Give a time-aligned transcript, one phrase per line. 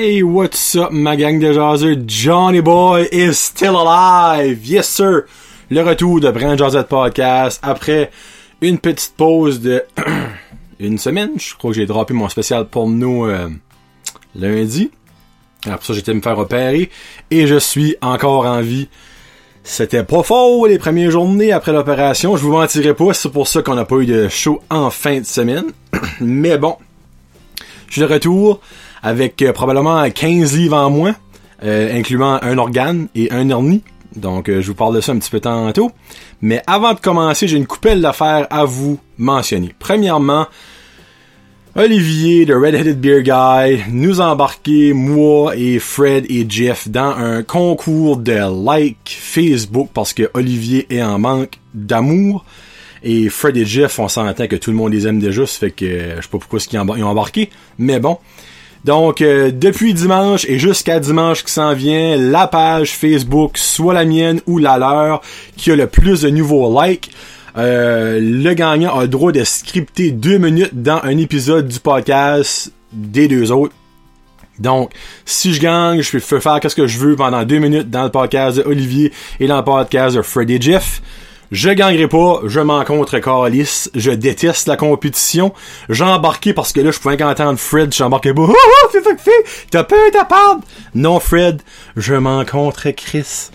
[0.00, 1.94] Hey, what's up, ma gang de jaseux?
[2.06, 4.64] Johnny Boy is still alive!
[4.64, 5.26] Yes, sir!
[5.68, 8.10] Le retour de Brand Jazette Podcast après
[8.62, 9.84] une petite pause de
[10.80, 11.32] une semaine.
[11.36, 13.50] Je crois que j'ai droppé mon spécial pour nous euh,
[14.34, 14.90] lundi.
[15.64, 16.88] Pour ça, j'étais me faire opérer
[17.30, 18.88] et je suis encore en vie.
[19.64, 22.38] C'était pas faux les premières journées après l'opération.
[22.38, 25.20] Je vous mentirai pas, c'est pour ça qu'on n'a pas eu de show en fin
[25.20, 25.72] de semaine.
[26.20, 26.78] Mais bon,
[27.88, 28.62] je suis de retour
[29.02, 31.14] avec euh, probablement 15 livres en moins,
[31.64, 33.82] euh, incluant un organe et un hernie.
[34.16, 35.92] Donc, euh, je vous parle de ça un petit peu tantôt.
[36.42, 39.74] Mais avant de commencer, j'ai une coupelle d'affaires à vous mentionner.
[39.78, 40.46] Premièrement,
[41.76, 47.44] Olivier de Red-Headed Beer Guy nous a embarqué, moi et Fred et Jeff, dans un
[47.44, 52.44] concours de like Facebook parce que Olivier est en manque d'amour.
[53.02, 55.70] Et Fred et Jeff, on s'entend que tout le monde les aime déjà, ça fait
[55.70, 57.50] que je sais pas pourquoi ils ont embarqué.
[57.78, 58.18] Mais bon,
[58.84, 64.04] donc, euh, depuis dimanche et jusqu'à dimanche qui s'en vient, la page Facebook, soit la
[64.04, 65.20] mienne ou la leur,
[65.56, 67.10] qui a le plus de nouveaux likes,
[67.58, 72.72] euh, le gagnant a le droit de scripter deux minutes dans un épisode du podcast
[72.92, 73.74] des deux autres.
[74.58, 74.92] Donc,
[75.24, 78.10] si je gagne, je peux faire ce que je veux pendant deux minutes dans le
[78.10, 81.02] podcast de Olivier et dans le podcast de Freddy Jeff.
[81.50, 85.52] Je gagnerai pas, je m'en contre Carlis, je déteste la compétition.
[85.88, 88.42] J'ai embarqué parce que là, je pouvais entendre Fred, j'ai embarqué pas.
[88.42, 88.98] Oh, oh,
[89.68, 90.58] t'as peur, t'as peur.
[90.94, 91.60] Non, Fred,
[91.96, 93.50] je m'en contre Chris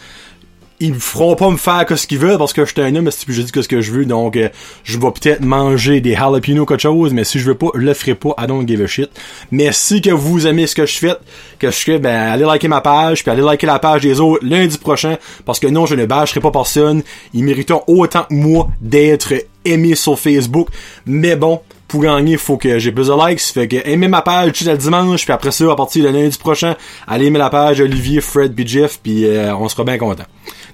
[0.80, 2.96] ils me feront pas me faire que ce qu'ils veulent parce que je suis un
[2.96, 4.50] homme, si je dis ce que je veux, donc euh,
[4.84, 7.94] je vais peut-être manger des jalapeno quelque chose, mais si je veux pas, je le
[7.94, 9.10] ferai pas, I don't give a shit.
[9.52, 11.16] Mais si que vous aimez ce que je fais,
[11.60, 14.46] que je fais, ben allez liker ma page, puis allez liker la page des autres
[14.46, 17.04] lundi prochain, parce que non, je ne bâcherai pas personne.
[17.34, 19.34] Ils méritent autant que moi d'être
[19.64, 20.70] aimés sur Facebook.
[21.06, 23.42] Mais bon, pour gagner, faut que j'ai plus de likes.
[23.42, 26.38] Fait que aimez ma page tout le dimanche, puis après ça, à partir de lundi
[26.38, 26.76] prochain,
[27.08, 28.66] allez aimer la page Olivier, Fred, puis
[29.04, 30.26] puis euh, on sera bien content.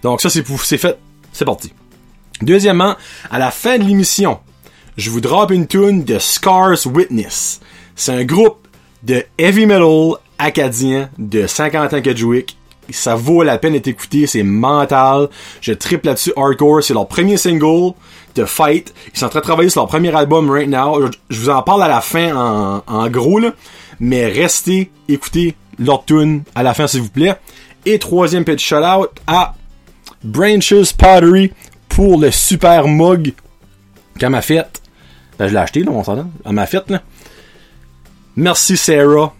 [0.04, 0.98] Donc ça, c'est c'est fait.
[1.34, 1.74] C'est parti.
[2.42, 2.96] Deuxièmement,
[3.30, 4.40] à la fin de l'émission,
[4.98, 7.62] je vous drop une tune de Scars Witness.
[7.96, 8.68] C'est un groupe
[9.04, 12.58] de heavy metal acadien de 50 ans Kedgewick.
[12.90, 15.30] Ça vaut la peine d'être écouté, c'est mental.
[15.62, 17.94] Je triple là-dessus hardcore, c'est leur premier single
[18.36, 18.94] de Fight.
[19.14, 21.10] Ils sont en train de travailler sur leur premier album right now.
[21.30, 22.36] Je vous en parle à la fin
[22.88, 23.42] en, gros
[24.00, 27.36] mais restez, écoutez leur tune à la fin s'il vous plaît.
[27.86, 29.56] Et troisième petit shout out à
[30.24, 31.52] Branches Pottery
[31.90, 33.34] pour le super mug
[34.20, 34.82] qu'elle m'a fait.
[35.38, 36.30] Ben, je l'ai acheté, là, on s'entend.
[36.46, 36.84] Elle m'a fait.
[38.36, 39.34] Merci, Sarah.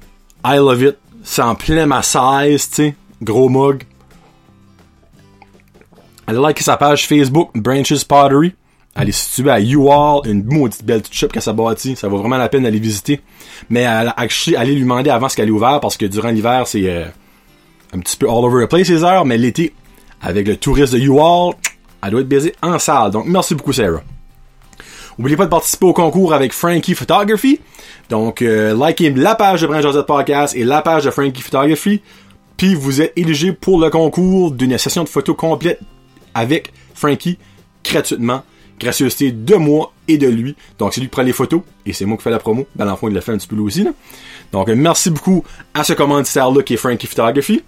[0.44, 0.98] I love it.
[1.24, 2.96] C'est en plein ma size, tu sais.
[3.22, 3.84] Gros mug.
[6.26, 8.56] Allez liker sa page Facebook, Branches Pottery.
[8.96, 11.96] Elle est située à UR, une maudite belle shop qu'elle s'est bâtie.
[11.96, 13.22] Ça vaut vraiment la peine d'aller visiter.
[13.70, 17.06] Mais allez lui demander avant ce qu'elle est ouverte parce que durant l'hiver, c'est euh,
[17.94, 19.24] un petit peu all over the place les heures.
[19.26, 19.74] Mais l'été,
[20.22, 21.56] avec le touriste de UR,
[22.04, 23.12] elle doit être baisée en salle.
[23.12, 24.02] Donc, merci beaucoup, Sarah.
[25.18, 27.60] N'oubliez pas de participer au concours avec Frankie Photography.
[28.10, 32.02] Donc, euh, likez la page de Brand Josette Podcast et la page de Frankie Photography.
[32.58, 35.80] Puis, vous êtes éligible pour le concours d'une session de photos complète
[36.34, 37.38] avec Frankie
[37.84, 38.44] gratuitement.
[38.82, 40.56] Gracieuseté de moi et de lui.
[40.80, 42.66] Donc, c'est lui qui prend les photos et c'est moi qui fais la promo.
[42.76, 43.88] Ben, dans le fond, il l'a fait un petit peu lui aussi.
[44.52, 45.44] Donc, merci beaucoup
[45.74, 47.62] à ce commanditaire-là qui est Frankie Photography.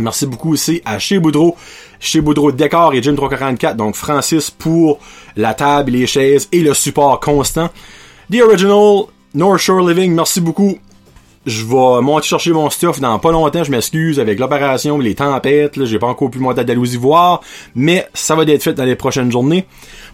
[0.00, 1.56] Merci beaucoup aussi à Chez Boudreau,
[1.98, 5.00] Chez Boudreau Décor et Jim 344, donc Francis pour
[5.36, 7.68] la table, les chaises et le support constant.
[8.30, 10.78] The Original, North Shore Living, merci beaucoup.
[11.46, 15.84] Je vais monter chercher mon stuff dans pas longtemps, je m'excuse avec l'opération, les tempêtes,
[15.84, 17.40] j'ai pas encore pu monter à Dalhousie voir,
[17.74, 19.66] mais ça va être fait dans les prochaines journées.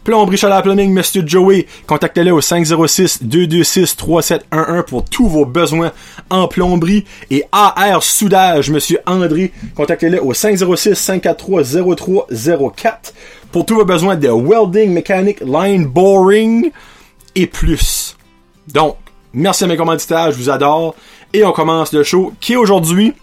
[0.04, 1.66] Plomberie Chaleur Plumbing, Monsieur Joey.
[1.86, 5.92] Contactez-le au 506-226-3711 pour tous vos besoins
[6.28, 7.06] en plomberie.
[7.30, 9.50] Et AR Soudage, Monsieur André.
[9.74, 13.14] Contactez-le au 506-543-0304
[13.50, 16.70] pour tous vos besoins de welding, mécanique, line boring
[17.34, 18.14] et plus.
[18.68, 18.98] Donc,
[19.32, 20.94] merci à mes commanditaires, je vous adore.
[21.32, 23.14] Et on commence le show qui est aujourd'hui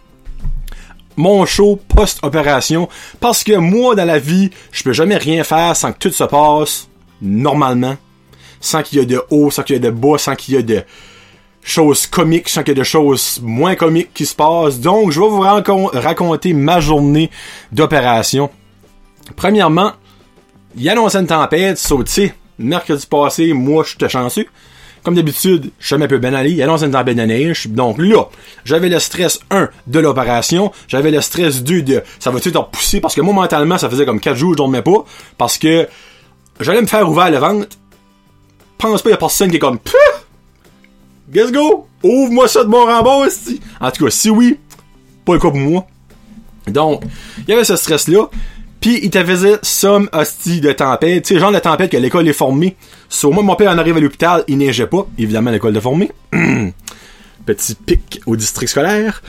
[1.15, 5.91] mon show post-opération parce que moi dans la vie, je peux jamais rien faire sans
[5.93, 6.87] que tout se passe
[7.21, 7.97] normalement,
[8.59, 10.57] sans qu'il y ait de haut, sans qu'il y ait de bas, sans qu'il y
[10.57, 10.83] ait de
[11.63, 14.79] choses comiques, sans qu'il y ait de choses moins comiques qui se passent.
[14.79, 17.29] Donc, je vais vous raconter ma journée
[17.71, 18.49] d'opération.
[19.35, 19.91] Premièrement,
[20.75, 24.45] il y a une tempête, sauté mercredi passé, moi, je suis chanceux.
[25.03, 26.51] Comme d'habitude, je peu aller.
[26.51, 27.67] Il annonce une tempête de neige.
[27.67, 28.25] Donc là,
[28.65, 30.71] j'avais le stress 1 de l'opération.
[30.87, 33.01] J'avais le stress 2 de ça va-tu être repoussé?
[33.01, 35.03] Parce que momentalement, ça faisait comme 4 jours, je dormais pas.
[35.37, 35.87] Parce que
[36.59, 37.67] j'allais me faire ouvrir le ventre.
[38.77, 39.91] Pense pas, il y a personne qui est comme Puh!
[41.33, 41.87] let's go!
[42.03, 43.25] Ouvre-moi ça de mon rembord!
[43.79, 44.59] En tout cas, si oui,
[45.25, 45.85] pas le cas pour moi.
[46.67, 47.03] Donc,
[47.39, 48.29] il y avait ce stress-là.
[48.81, 51.25] Puis il te faisait somme hostie de tempête.
[51.25, 52.75] Tu sais, genre de tempête que l'école est formée.
[53.07, 55.07] Sur moi, mon père en arrive à l'hôpital, il neigeait pas.
[55.19, 56.11] Évidemment, l'école de formée.
[57.45, 59.21] Petit pic au district scolaire.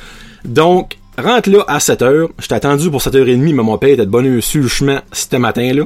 [0.46, 2.28] Donc, rentre là à 7h.
[2.38, 5.36] J'étais attendu pour 7h30, mais mon père était de bonne heure sur le chemin ce
[5.36, 5.84] matin-là.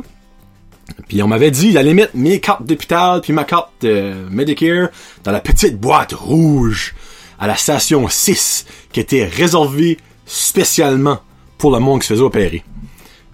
[1.08, 4.90] Puis on m'avait dit d'aller mettre mes cartes d'hôpital puis ma carte de Medicare
[5.24, 6.94] dans la petite boîte rouge
[7.40, 11.18] à la station 6 qui était réservée spécialement
[11.58, 12.64] pour le monde qui se faisait opérer.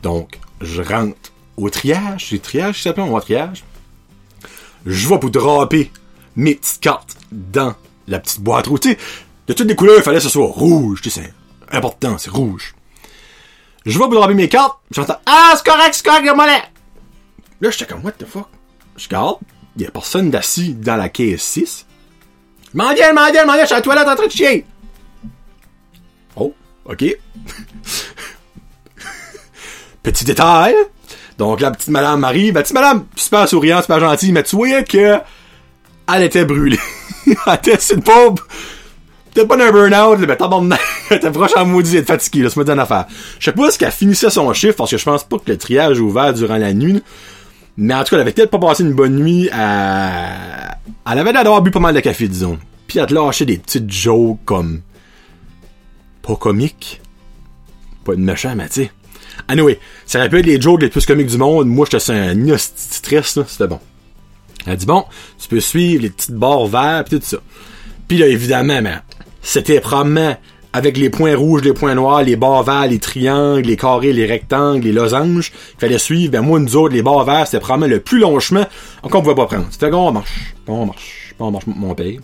[0.02, 3.64] Donc, je rentre au triage, c'est triage, ça s'appelle, on va triage.
[4.84, 5.92] Je vais pour draper
[6.36, 7.74] mes petites cartes dans
[8.08, 8.80] la petite boîte rouge.
[9.46, 11.32] De toutes les couleurs, il fallait que ce soit rouge, tu sais,
[11.70, 12.74] c'est important, c'est rouge.
[13.86, 16.62] Je vais pour draper mes cartes, j'entends «Ah, c'est correct, c'est correct, moi là!»
[17.60, 18.48] Là, j'étais comme «What the fuck?»
[18.96, 19.38] Je regarde,
[19.76, 21.86] il y a personne d'assis dans la caisse 6.
[22.74, 24.66] «M'en viens, m'en je suis à la toilette en train de chier!»
[26.36, 26.54] Oh,
[26.86, 27.04] ok.
[30.02, 30.74] Petit détail.
[31.38, 34.84] Donc, la petite madame Marie, la petite madame super souriante, super gentille, mais tu voyais
[34.84, 35.18] que
[36.12, 36.80] elle était brûlée.
[37.26, 38.46] elle était, une pauvre.
[39.32, 40.80] T'es pas un burn-out, mais tabarnak.
[41.10, 43.06] elle était proche en maudit, elle fatiguée, là, c'est une affaire.
[43.38, 45.56] Je sais pas ce qu'elle finissait son chiffre, parce que je pense pas que le
[45.56, 47.02] triage est ouvert durant la nuit.
[47.76, 50.76] Mais en tout cas, elle avait peut-être pas passé une bonne nuit à...
[51.10, 52.58] Elle avait l'air d'avoir bu pas mal de café, disons.
[52.86, 54.82] Puis elle te lâchait des petites jokes comme...
[56.20, 57.00] Pas comiques.
[58.04, 58.90] Pas de méchant, mais tu sais
[59.48, 61.68] Anyway, ça être les jokes les plus comiques du monde.
[61.68, 63.44] Moi, je te sens un stress, là.
[63.46, 63.80] C'était bon.
[64.66, 65.04] Elle dit, bon,
[65.38, 67.38] tu peux suivre les petites barres verts pis tout ça.
[68.06, 68.80] Puis là, évidemment,
[69.42, 70.36] c'était probablement
[70.72, 74.26] avec les points rouges, les points noirs, les barres verts, les triangles, les carrés, les
[74.26, 76.32] rectangles, les losanges qu'il fallait suivre.
[76.32, 78.66] Ben moi, nous autres, les barres verts, c'était probablement le plus long chemin
[79.02, 79.66] encore on pouvait pas prendre.
[79.70, 80.54] C'était bon, on marche.
[80.66, 81.34] On marche.
[81.38, 82.20] On marche mon pays.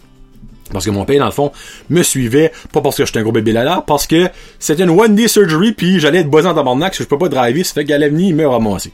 [0.72, 1.52] Parce que mon père, dans le fond,
[1.88, 4.28] me suivait, pas parce que j'étais un gros bébé là, parce que
[4.58, 7.64] c'était une one-day surgery, puis j'allais être boisant dans tabarnak, que je peux pas driver,
[7.64, 8.90] ça fait qu'elle allait venir me ramasser.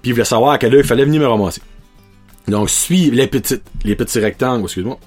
[0.00, 1.60] Puis il voulait savoir à quelle heure il fallait venir me ramasser.
[2.48, 4.98] Donc, suivre les petites, les petits rectangles, excuse-moi,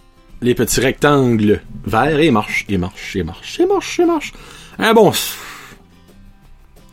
[0.42, 4.34] les petits rectangles verts, et marche, et marche, et marche, et marche, et marche.
[4.78, 5.12] Un bon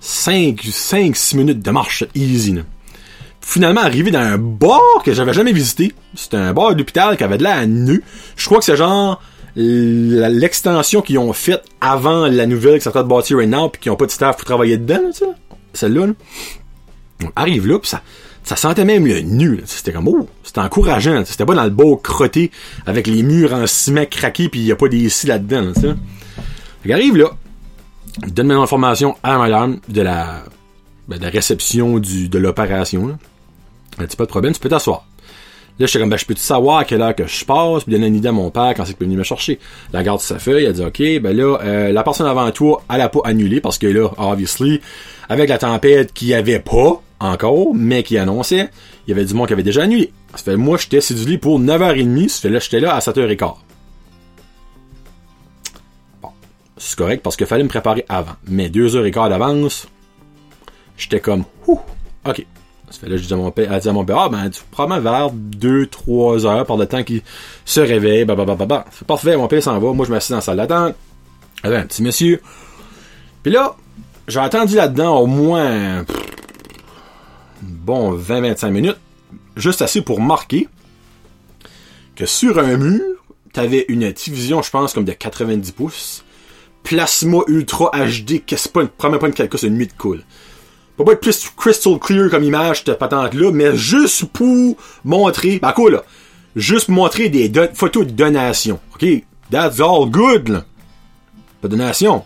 [0.00, 2.62] 5, 5, 6 minutes de marche easy, là
[3.42, 5.92] finalement arrivé dans un bar que j'avais jamais visité.
[6.14, 8.02] C'était un bar d'hôpital qui avait de l'air nu.
[8.36, 9.20] Je crois que c'est genre
[9.54, 13.90] l'extension qu'ils ont faite avant la nouvelle qui s'est de bâtir right now puis qui
[13.90, 15.24] ont pas de staff pour travailler dedans, tu
[15.74, 16.12] Celle-là, là.
[17.36, 18.02] Arrive là, pis ça,
[18.42, 19.60] ça sentait même le nu.
[19.66, 21.22] C'était comme, oh, c'était encourageant.
[21.24, 22.50] C'était pas dans le beau crotté
[22.86, 25.94] avec les murs en ciment craqués puis y a pas des scies là-dedans, tu sais.
[26.82, 27.30] Fait arrive là,
[28.26, 30.42] donne mes informations à madame de la,
[31.06, 33.16] ben, de la réception de l'opération,
[33.98, 35.06] elle dit pas de problème, tu peux t'asseoir.
[35.78, 38.06] Là, j'étais comme, ben, je peux-tu savoir à quelle heure que je passe, puis donner
[38.06, 39.58] une idée à mon père quand c'est qu'il peut venir me chercher?
[39.92, 43.00] La garde sa feuille, elle dit, OK, ben là, euh, la personne avant toi, elle
[43.00, 44.80] a pas annulé, parce que là, obviously,
[45.28, 48.68] avec la tempête qu'il y avait pas, encore, mais qui annonçait,
[49.06, 50.12] il y avait du monde qui avait déjà annulé.
[50.34, 53.54] Ça fait, moi, j'étais séduit pour 9h30, ça fait là, j'étais là à 7h15.
[56.20, 56.28] Bon.
[56.76, 58.32] C'est correct, parce qu'il fallait me préparer avant.
[58.46, 59.86] Mais 2h15 d'avance,
[60.96, 61.80] j'étais comme, ouh,
[62.26, 62.44] OK.
[62.92, 66.44] Ça fait là, à mon père, à mon père, ah, ben, tu probablement vers 2-3
[66.46, 67.22] heures par le temps qu'il
[67.64, 68.84] se réveille, bah, bah, bah, bah, bah.
[69.06, 70.94] Parfait, mon père s'en va, moi, je m'assieds dans la salle d'attente.
[71.62, 72.40] Allez, un petit monsieur.
[73.42, 73.74] Puis là,
[74.28, 76.04] j'ai attendu là-dedans au moins,
[77.62, 78.98] bon, 20-25 minutes,
[79.56, 80.68] juste assez pour marquer
[82.14, 83.00] que sur un mur,
[83.54, 86.24] t'avais une télévision, je pense, comme de 90 pouces,
[86.82, 90.22] plasma ultra HD, qu'est-ce pas, prends pas une c'est une nuit de cool
[90.96, 95.72] pas pas être plus crystal clear comme image, cette patente-là, mais juste pour montrer, bah
[95.72, 96.04] quoi, là?
[96.54, 98.78] Juste pour montrer des photos de donation.
[98.94, 99.06] OK?
[99.50, 100.64] That's all good, là.
[101.60, 102.24] Pas de donation.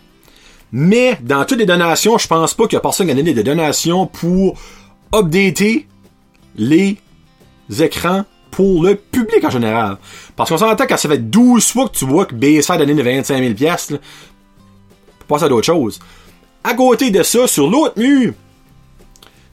[0.72, 3.34] Mais, dans toutes les donations, je pense pas qu'il y a personne qui a donné
[3.34, 4.58] des donations pour
[5.14, 5.86] updater
[6.56, 6.98] les
[7.78, 9.98] écrans pour le public en général.
[10.34, 12.94] Parce qu'on s'entend quand ça fait 12 fois que tu vois que BSA a donné
[12.94, 13.92] de 25 000 pièces,
[15.18, 16.00] pour passer à d'autres choses.
[16.64, 18.32] À côté de ça, sur l'autre mur,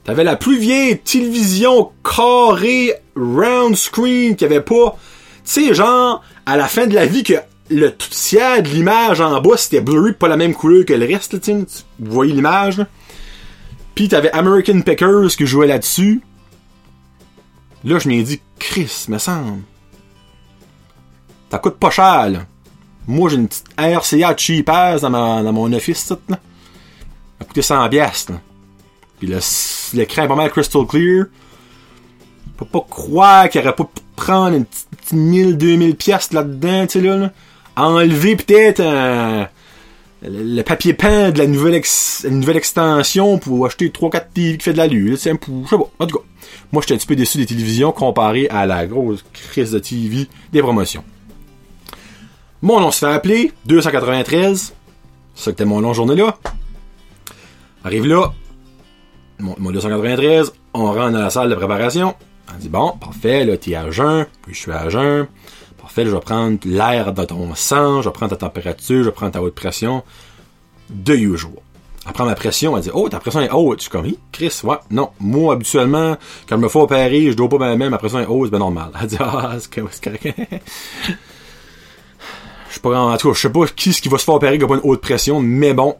[0.04, 4.96] T'avais la plus vieille télévision carrée round screen qui avait pas,
[5.44, 7.34] tu sais, genre, à la fin de la vie que
[7.70, 11.40] le tiers de l'image en bas c'était blurry pas la même couleur que le reste,
[11.40, 11.66] tu vous
[11.98, 12.84] voyez l'image.
[13.94, 16.20] Pis t'avais American Pickers qui jouait là-dessus.
[17.84, 19.62] Là, je m'ai dit, Chris, me semble.
[21.50, 22.46] Ça coûte pas cher, là.
[23.06, 25.10] Moi, j'ai une petite RCA cheap ass dans,
[25.42, 26.36] dans mon office, tout, là.
[26.36, 28.40] Ça a coûté 100 piastres, là.
[29.18, 29.28] Puis
[29.94, 31.26] l'écran est pas mal crystal clear.
[32.56, 37.06] Peux pas croire qu'il aurait pas prendre une petite 1000, 2000 pièces là-dedans, tu sais,
[37.06, 37.32] là.
[37.76, 39.48] Enlever peut-être un-
[40.22, 44.72] le papier peint de la nouvelle, ex- nouvelle extension pour acheter 3-4 TV qui fait
[44.72, 45.90] de la lue, pour, je sais pas.
[45.98, 46.24] En tout cas,
[46.72, 50.28] moi, j'étais un petit peu déçu des télévisions comparé à la grosse crise de TV
[50.52, 51.04] des promotions.
[52.62, 54.72] Mon nom se fait appeler, 293.
[55.34, 56.38] Ça c'était mon long journée là.
[57.82, 58.32] Arrive là,
[59.38, 62.14] mon, mon 293, on rentre dans la salle de préparation.
[62.54, 65.26] On dit bon, parfait, là, t'es à jeun, puis je suis à jeun.
[65.80, 69.12] Parfait, je vais prendre l'air de ton sang, je vais prendre ta température, je vais
[69.12, 70.02] prendre ta haute pression.
[70.90, 71.52] De usual.
[72.06, 73.78] Après ma pression, elle dit Oh, ta pression est haute.
[73.78, 75.10] Je suis comme Chris, ouais, non.
[75.20, 78.26] Moi, habituellement, quand je me fais opérer, je dois pas ma même, ma pression est
[78.26, 78.90] haute, c'est ben normal.
[79.00, 80.34] Elle dit Ah, c'est correct.
[82.68, 84.34] Je sais pas, en tout cas, je sais pas qui ce qui va se faire
[84.34, 85.96] opérer qui a pas une haute pression, mais bon,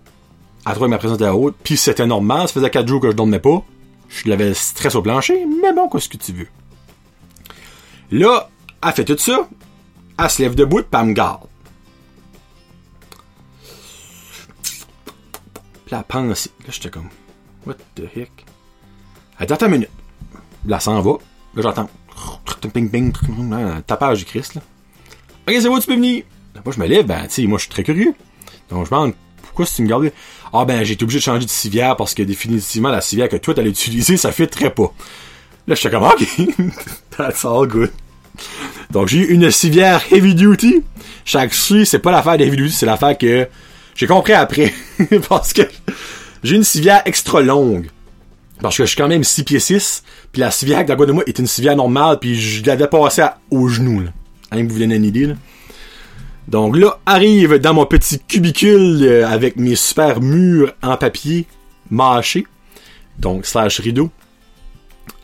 [0.67, 3.11] elle trouvait que ma pression était haute, puis c'était normal, ça faisait 4 jours que
[3.11, 3.63] je dormais pas.
[4.09, 6.49] Je l'avais stress au plancher, mais bon, qu'est-ce que tu veux?
[8.11, 8.49] Là,
[8.83, 9.49] elle fait tout ça,
[10.19, 11.41] elle se lève debout, puis elle me garde.
[15.85, 17.09] Puis elle pense, là, j'étais comme,
[17.67, 18.31] what the heck?
[19.39, 19.91] Elle attends une minute.
[20.67, 21.13] Là, s'en va.
[21.55, 21.91] Là, j'entends,
[22.73, 23.13] ping,
[23.87, 24.63] tapage du Christ, là.
[25.47, 26.25] Ok, c'est bon, tu peux venir.
[26.65, 28.15] Moi, je me lève, ben, tu sais, moi, je suis très curieux.
[28.71, 30.13] Donc, je demande, pourquoi si tu me gardais?
[30.57, 33.37] Ah, ben, j'ai été obligé de changer de civière parce que définitivement, la civière que
[33.37, 34.93] toi, t'allais utiliser, ça fait très pas.
[35.67, 36.25] Là, j'étais comme, ok,
[37.17, 37.91] that's all good.
[38.91, 40.83] Donc, j'ai eu une civière heavy duty.
[41.25, 43.49] Chaque suie, c'est pas l'affaire heavy duty, c'est l'affaire que
[43.97, 44.73] j'ai compris après.
[45.29, 45.63] parce que
[46.45, 47.89] j'ai une civière extra longue.
[48.63, 51.25] Parce que je suis quand même 6 pieds 6, puis la civière d'à de moi
[51.27, 54.11] est une civière normale, puis je l'avais passée à- au genou, là.
[54.53, 55.35] Hein, vous vous donnez une idée, là.
[56.49, 61.47] Donc là, arrive dans mon petit cubicule euh, avec mes super murs en papier
[61.91, 62.47] mâché,
[63.19, 64.11] donc slash rideau.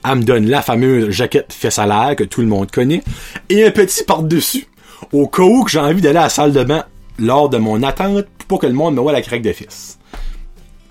[0.04, 3.02] Elle me donne la fameuse jaquette fesse à l'air que tout le monde connaît
[3.50, 4.66] et un petit par-dessus
[5.12, 6.84] au cas où que j'ai envie d'aller à la salle de bain
[7.18, 9.98] lors de mon attente pour que le monde me voit la craque de fesse.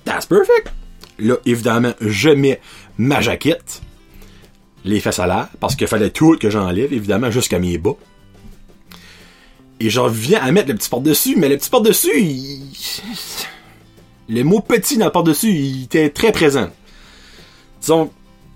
[0.06, 0.72] That's perfect.
[1.18, 2.62] Là, évidemment, je mets
[2.98, 3.82] ma jaquette,
[4.86, 7.96] les fesses à l'air, parce qu'il fallait tout que j'enlève, évidemment, jusqu'à mes bas.
[9.80, 12.62] Et j'en viens à mettre le petit par-dessus, mais le petit par-dessus, il...
[14.28, 16.70] le mot petit dans le par-dessus, il était très présent.
[17.80, 18.12] Disons,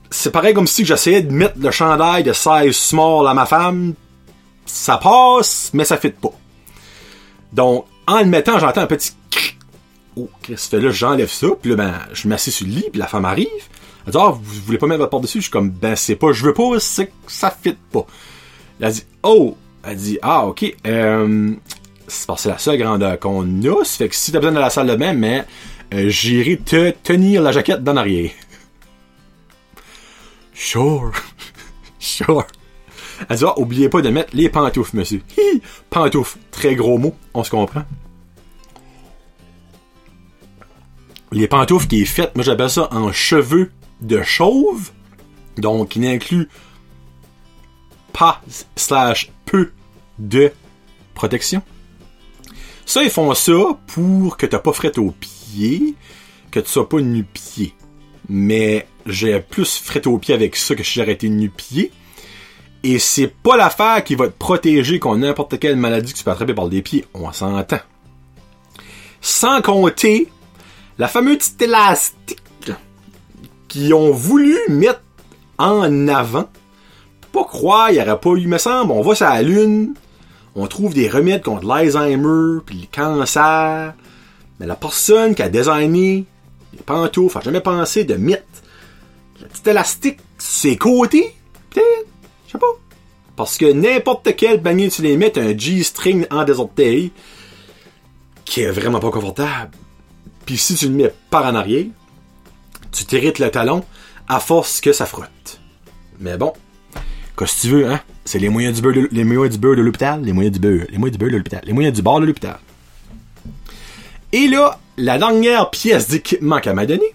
[0.09, 3.93] c'est pareil comme si j'essayais de mettre le chandail de size small à ma femme.
[4.65, 6.33] Ça passe, mais ça fit pas.
[7.51, 9.57] Donc, en le mettant, j'entends un petit cric.
[10.15, 10.91] Oh, fait là?
[10.91, 13.47] J'enlève ça, puis là, ben, je m'assieds sur le lit, puis la femme arrive.
[14.05, 15.39] Elle dit, ah, vous voulez pas mettre votre par-dessus?
[15.39, 18.05] Je suis comme, ben, c'est pas, je veux pas, c'est que ça fit pas.
[18.79, 21.53] Elle dit, oh, elle dit, ah, ok, euh,
[22.07, 24.87] c'est la seule grandeur qu'on a, ça fait que si t'as besoin de la salle
[24.87, 25.45] de bain, mais
[25.93, 28.31] euh, j'irai te tenir la jaquette d'en arrière.
[30.53, 31.11] Sure.
[31.99, 32.47] sure.
[33.29, 35.21] Elle dit, ah, oubliez pas de mettre les pantoufles, monsieur.
[35.37, 35.61] Hi!
[35.89, 37.83] Pantoufles, très gros mot, on se comprend.
[41.31, 43.71] Les pantoufles qui est faites, moi j'appelle ça en cheveux
[44.01, 44.91] de chauve,
[45.57, 46.47] donc qui n'inclut
[48.13, 48.41] pas
[48.75, 49.71] slash peu
[50.19, 50.51] de
[51.13, 51.61] protection.
[52.85, 55.95] Ça, ils font ça pour que t'as pas fret aux pieds,
[56.51, 57.73] que tu sois pas nu-pied.
[58.29, 61.91] Mais j'ai plus fret aux pieds avec ça que si j'aurais été nu-pied.
[62.83, 66.31] Et c'est pas l'affaire qui va te protéger contre n'importe quelle maladie que tu peux
[66.31, 67.05] attraper par les pieds.
[67.13, 67.79] On s'entend.
[69.21, 70.29] Sans compter
[70.97, 72.39] la fameuse petite élastique
[73.69, 75.01] qu'ils ont voulu mettre
[75.57, 76.49] en avant.
[77.33, 79.95] Pas croire, il n'y aurait pas eu, me semble, on va sur la lune,
[80.55, 83.93] on trouve des remèdes contre l'Alzheimer, puis le cancer.
[84.59, 86.25] Mais la personne qui a designé
[86.73, 88.45] les pantoufles a jamais pensé de mettre
[89.41, 91.35] la petite élastique sur ses côtés.
[91.69, 92.07] Peut-être,
[92.47, 92.67] je sais pas.
[93.35, 97.11] Parce que n'importe quel panier tu les mets, un G-string en des orteils
[98.45, 99.71] qui est vraiment pas confortable.
[100.45, 101.85] Puis si tu le mets par en arrière,
[102.91, 103.83] tu t'irrites le talon
[104.27, 105.59] à force que ça frotte.
[106.19, 106.53] Mais bon,
[107.37, 108.01] qu'est-ce que tu veux, hein?
[108.25, 110.59] C'est les moyens du beurre de, les moyens du beurre de l'hôpital, les moyens du
[110.59, 112.59] beurre, les moyens du beurre de l'hôpital, les moyens du bar de l'hôpital.
[114.31, 117.05] Et là, la dernière pièce d'équipement qu'elle m'a donné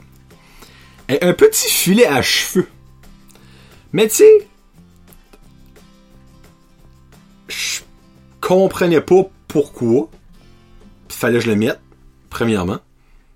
[1.08, 2.68] est un petit filet à cheveux.
[3.92, 4.48] Mais tu sais,
[7.48, 7.80] je
[8.40, 10.10] comprenais pas pourquoi
[11.18, 11.80] fallait que je le mette,
[12.30, 12.78] premièrement,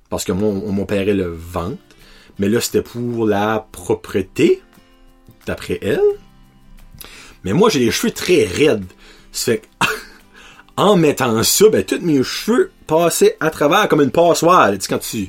[0.08, 1.78] parce que moi, on m'opérait le ventre,
[2.38, 4.62] mais là, c'était pour la propreté,
[5.46, 6.00] d'après elle.
[7.44, 8.84] Mais moi, j'ai les cheveux très raides.
[9.32, 9.86] Ça fait que,
[10.76, 14.70] en mettant ça, ben, tous mes cheveux passaient à travers comme une passoire.
[14.78, 15.28] Tu quand tu,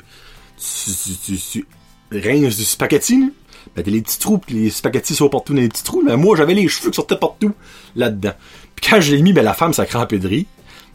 [0.58, 0.92] tu,
[1.26, 1.66] tu, tu,
[2.12, 3.32] tu du spaghetti,
[3.76, 6.04] Ben, t'as les petits trous, pis les spaghettis sont partout dans les petits trous.
[6.04, 7.54] Mais moi, j'avais les cheveux qui sortaient partout
[7.96, 8.34] là-dedans.
[8.76, 10.46] Puis quand je l'ai mis, ben, la femme, ça crampé de rire.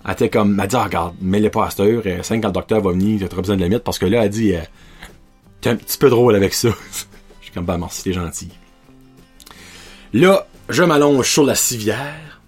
[0.04, 2.02] Elle était comme, elle dit, ah, regarde, mets-les pas à cette heure.
[2.06, 3.84] Euh, cinq, quand le docteur va venir, t'as trop besoin de les mettre.
[3.84, 4.60] Parce que là, elle dit, euh,
[5.60, 6.68] t'es un petit peu drôle avec ça.
[7.40, 8.48] Je suis comme, bah, merci, t'es gentil.
[10.12, 12.40] Là, je m'allonge sur la civière.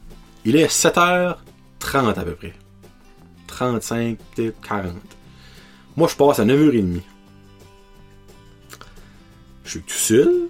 [0.45, 1.35] Il est 7h30
[1.95, 2.55] à peu près.
[3.47, 4.93] 35, peut-être 40.
[5.97, 7.01] Moi, je passe à 9h30.
[9.65, 10.49] Je suis tout seul.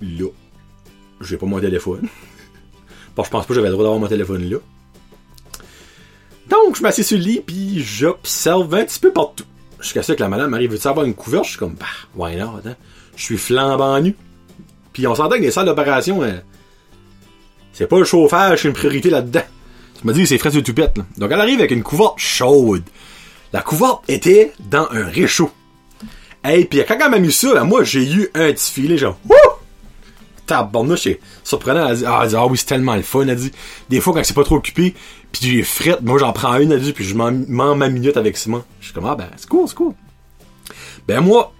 [0.00, 0.28] Là.
[1.20, 2.08] J'ai pas mon téléphone.
[3.16, 4.58] bon, je pense pas que j'avais le droit d'avoir mon téléphone là.
[6.48, 9.44] Donc, je m'assieds sur le lit, puis j'observe un petit peu partout.
[9.80, 11.44] Jusqu'à ce que la madame arrive, veut avoir une couverte?
[11.44, 12.76] Je suis comme, bah, why not, hein?
[13.16, 14.16] Je suis flambant nu.
[14.92, 16.40] Puis on s'entend que les salles d'opération, hein,
[17.78, 19.44] c'est pas le chauffage, c'est une priorité là-dedans.
[20.00, 20.96] Tu m'as dit c'est frais sur toupette.
[21.16, 22.82] Donc elle arrive avec une couverte chaude.
[23.52, 25.52] La couverte était dans un réchaud.
[26.42, 29.36] Hey, pis quand elle m'a mis ça, moi, j'ai eu un petit filet, genre, wouh!
[30.44, 31.88] Tabarnouche, c'est surprenant.
[31.88, 33.28] Elle dit, ah, elle dit, ah oui, c'est tellement le fun.
[33.28, 33.52] Elle dit,
[33.88, 34.94] des fois, quand c'est pas trop occupé,
[35.30, 38.36] pis j'ai frette, moi, j'en prends une, elle dit, puis je m'en ma minute avec
[38.36, 38.64] Simon.
[38.80, 39.94] Je suis comme, ah, ben, c'est cool, c'est cool.
[41.06, 41.52] Ben, moi,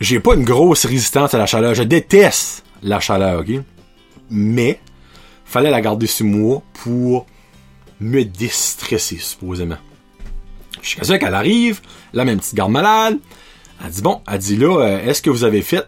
[0.00, 1.74] j'ai pas une grosse résistance à la chaleur.
[1.74, 3.62] Je déteste la chaleur, ok?
[4.30, 4.80] Mais,
[5.50, 7.26] fallait la garder sur moi pour
[8.00, 9.78] me déstresser, supposément.
[10.80, 11.80] Jusqu'à ce qu'elle arrive,
[12.12, 13.18] la même petite garde malade,
[13.84, 15.86] elle dit, bon, elle dit là, euh, est-ce que vous avez fait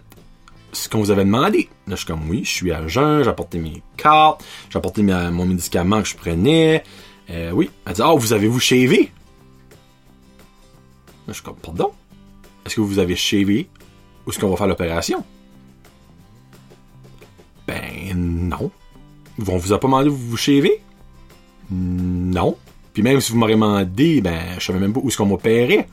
[0.73, 1.69] ce qu'on vous avait demandé?
[1.87, 5.02] Là, je suis comme, oui, je suis à jeun, j'ai apporté mes cartes, j'ai apporté
[5.02, 6.83] mon médicament que je prenais.
[7.31, 7.71] Euh, oui.
[7.87, 9.12] Elle dit, ah, vous avez-vous shavé?
[11.26, 11.92] Là, je suis comme, pardon?
[12.66, 13.69] Est-ce que vous avez shavé?
[14.26, 15.25] Où est-ce qu'on va faire l'opération?
[17.66, 18.73] Ben, non.
[19.39, 20.81] On vous a pas demandé de vous shaver?
[21.71, 22.57] Non.
[22.93, 25.88] Puis même si vous m'aurez demandé, ben, je savais même pas où est-ce qu'on m'opérait.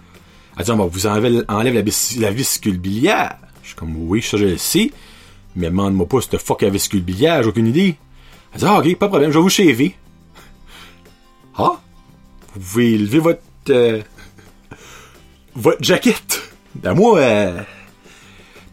[0.58, 3.38] Elle dit, on va vous enlever, enlève la, viscule biliaire.
[3.63, 4.91] Je suis comme, oui, ça je le sais.
[5.56, 7.95] Mais demande-moi pas cette fuck la viscule biliaire, j'ai aucune idée.
[8.54, 9.95] Elle dit, ah, ok, pas de problème, je vais vous shaver.
[11.58, 11.80] Ah?
[12.54, 14.02] Vous pouvez lever votre, euh,
[15.56, 16.41] votre jaquette.
[16.75, 17.62] Ben moi, euh,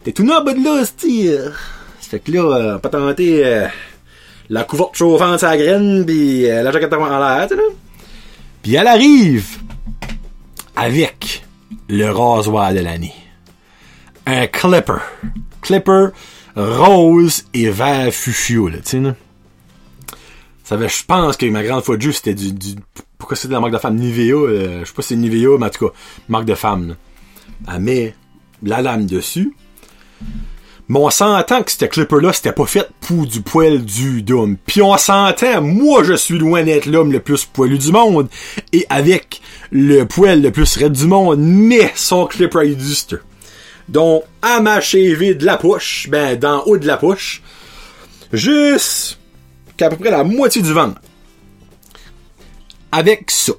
[0.03, 1.37] t'es tout en bas de là, c'est
[2.01, 3.67] Ça fait que là, euh, pas tenter, euh,
[4.49, 7.61] la couverte chauffante à la graine, pis euh, la jaquette en l'air, tu sais,
[8.61, 9.57] Puis elle arrive
[10.75, 11.45] avec
[11.89, 13.13] le rasoir de l'année.
[14.25, 14.99] Un clipper.
[15.61, 16.07] Clipper
[16.55, 19.15] rose et vert fuchsia, là, tu sais,
[20.69, 22.75] je pense que ma grande fois de jeu, c'était du,
[23.17, 25.67] pourquoi c'était la marque de femme Nivea, euh, je sais pas si c'est Nivea, mais
[25.67, 25.93] en tout cas,
[26.27, 26.95] marque de femme.
[27.71, 28.15] Elle met
[28.63, 29.55] la lame dessus.
[30.89, 34.55] Mais on s'entend que ce clipper-là, c'était pas fait pour du poil du d'homme.
[34.65, 38.29] Puis on s'entend, moi je suis loin d'être l'homme le plus poilu du monde.
[38.71, 43.17] Et avec le poil le plus raide du monde, mais son clipper est juste.
[43.89, 47.41] Donc, à ma cheville de la poche, ben, d'en haut de la poche,
[48.33, 49.17] juste
[49.77, 51.01] qu'à peu près la moitié du ventre.
[52.91, 53.53] Avec ça.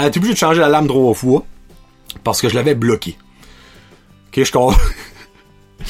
[0.00, 1.44] Elle a été obligée de changer la lame trois fois
[2.24, 3.18] parce que je l'avais bloqué.
[4.28, 4.52] Ok, je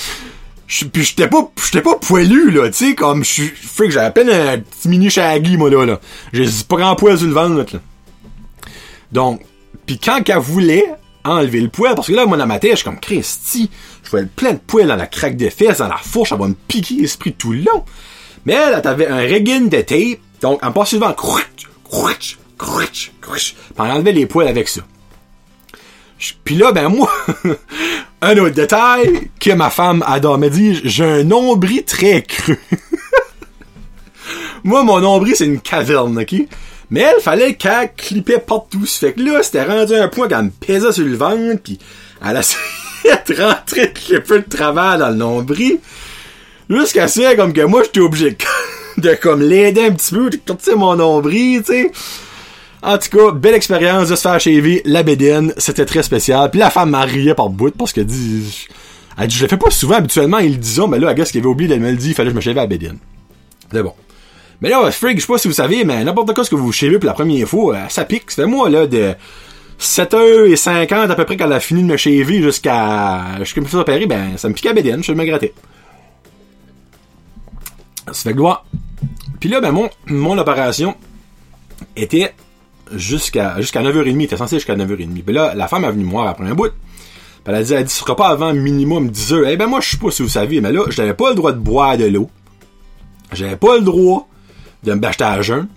[0.67, 4.07] Je, puis j'étais pas, j'étais pas poilu, là, tu sais, comme, je suis, que j'avais
[4.07, 6.01] à peine un petit mini shaggy, moi, là, là.
[6.33, 7.81] J'ai pas grand poil sur le ventre, là.
[9.11, 9.43] Donc,
[9.87, 10.87] puis quand qu'elle voulait
[11.25, 13.69] enlever le poil, parce que là, moi, dans ma tête, je suis comme, Christy,
[14.05, 16.47] je vois plein de poils dans la craque des fesses, dans la fourche, elle va
[16.47, 17.85] me piquer l'esprit tout le long.
[18.45, 21.47] Mais elle, elle avait un regain de tape, donc, en passant souvent, crouch,
[21.85, 24.83] crouch, crouch, crouch, pis elle enlevait les poils avec ça.
[26.45, 27.11] Puis là, ben moi,
[28.21, 32.59] un autre détail que ma femme adore me dire, j'ai un nombril très creux.
[34.65, 36.35] moi, mon nombril, c'est une caverne, ok?
[36.91, 38.85] Mais elle, fallait qu'elle clippait partout.
[38.85, 41.79] Ça fait que là, c'était rendu un point qu'elle me pesait sur le ventre, puis
[42.23, 42.43] elle a
[43.27, 45.79] de rentrer de clipper le travail dans le nombril.
[46.69, 48.37] Jusqu'à ce comme que moi, j'étais obligé
[48.99, 51.93] de comme l'aider un petit peu, de sortir mon nombril, tu sais.
[52.83, 55.53] En tout cas, belle expérience de se faire shaver la bédaine.
[55.59, 56.51] C'était très spécial.
[56.51, 58.69] Puis la femme m'a rié par bout parce qu'elle dit...
[59.19, 59.97] Elle dit, je le fais pas souvent.
[59.97, 62.11] Habituellement, ils le disent, mais là, à gars, qu'il avait oublié, elle me le dit,
[62.11, 62.99] il fallait que je me shave à la bédaine.
[63.71, 63.93] C'est bon.
[64.63, 66.73] Mais là, Frig, je sais pas si vous savez, mais n'importe quoi ce que vous
[66.73, 68.31] shavez pour la première fois, euh, ça pique.
[68.31, 69.15] C'était moi, là, de
[69.79, 73.39] 7h50 à peu près quand elle a fini de me shaver jusqu'à...
[73.41, 75.53] Jusqu'à me faire opérer, ben, ça me piquait à la bédaine, je me grattais.
[78.07, 78.65] Ça fait gloire.
[79.39, 80.95] Puis là, ben, mon, mon opération
[81.97, 82.35] était
[82.95, 84.23] jusqu'à jusqu'à 9h30.
[84.23, 85.23] était censé jusqu'à 9h30.
[85.27, 86.71] Mais là, la femme est venue me voir après un bout.
[87.47, 89.81] elle a dit, elle dit, ce sera pas avant minimum 10 h Eh ben, moi,
[89.81, 91.97] je sais pas si vous saviez, mais là, je n'avais pas le droit de boire
[91.97, 92.31] de l'eau.
[93.33, 94.29] J'avais pas le droit
[94.83, 95.69] de me bâcher à jeun.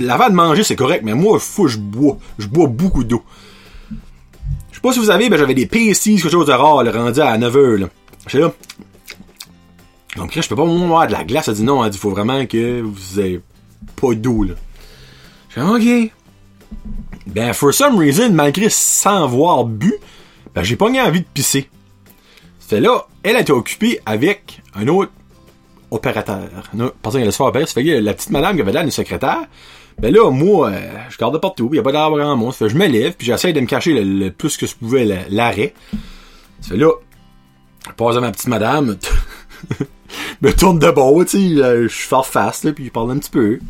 [0.00, 2.18] L'avant de manger, c'est correct, mais moi, que je bois.
[2.38, 3.22] Je bois beaucoup d'eau.
[4.70, 6.90] Je sais pas si vous avez, ben j'avais des P6, quelque chose de rare, là,
[6.90, 7.86] rendu à 9h, là.
[8.26, 8.52] J'étais là.
[10.16, 11.48] Donc, je peux pas boire de la glace.
[11.48, 13.40] Elle dit non, elle dit, faut vraiment que vous ayez
[13.96, 14.54] pas d'eau, là.
[15.54, 16.12] J'ai dit, ok.
[17.26, 19.94] Ben, for some reason, malgré sans avoir bu,
[20.54, 21.68] ben, j'ai pas eu envie de pisser.
[22.60, 25.12] Fait là, elle était occupée avec un autre
[25.90, 26.48] opérateur.
[27.02, 29.42] Pensant qu'elle allait se faire fait que la petite madame qui avait l'air d'une secrétaire,
[29.98, 32.76] ben là, moi, euh, je garde partout, il y a pas d'arbre fait que je
[32.76, 35.72] me lève, puis j'essaie de me cacher le, plus que je pouvais l'arrêt.
[36.60, 36.90] Ça fait là,
[37.86, 38.96] je passe à ma petite madame,
[40.42, 43.30] me tourne de bord, tu sais, euh, je fais face, puis je parle un petit
[43.30, 43.60] peu.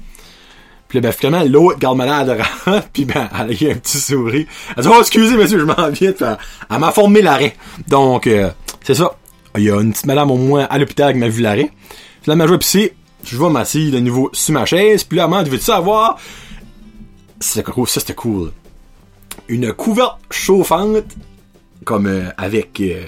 [0.94, 2.40] Puis ben, finalement, l'autre garde malade
[2.92, 4.46] puis ben, elle a eu un petit sourire.
[4.76, 6.12] Elle dit, oh, excusez, monsieur, je m'en viens.
[6.12, 6.24] Puis
[6.70, 7.56] elle, m'a formé l'arrêt.
[7.88, 8.48] Donc, euh,
[8.80, 9.16] c'est ça.
[9.56, 11.72] Il y a une petite madame au moins à l'hôpital qui m'a vu l'arrêt.
[12.22, 15.28] Puis là, ma joie pisser, je vois m'asseoir de nouveau sur ma chaise, puis là,
[15.40, 16.16] elle veux-tu savoir?
[17.40, 18.52] Ça c'était cool.
[19.48, 21.06] Une couverte chauffante,
[21.84, 23.02] comme euh, avec, euh,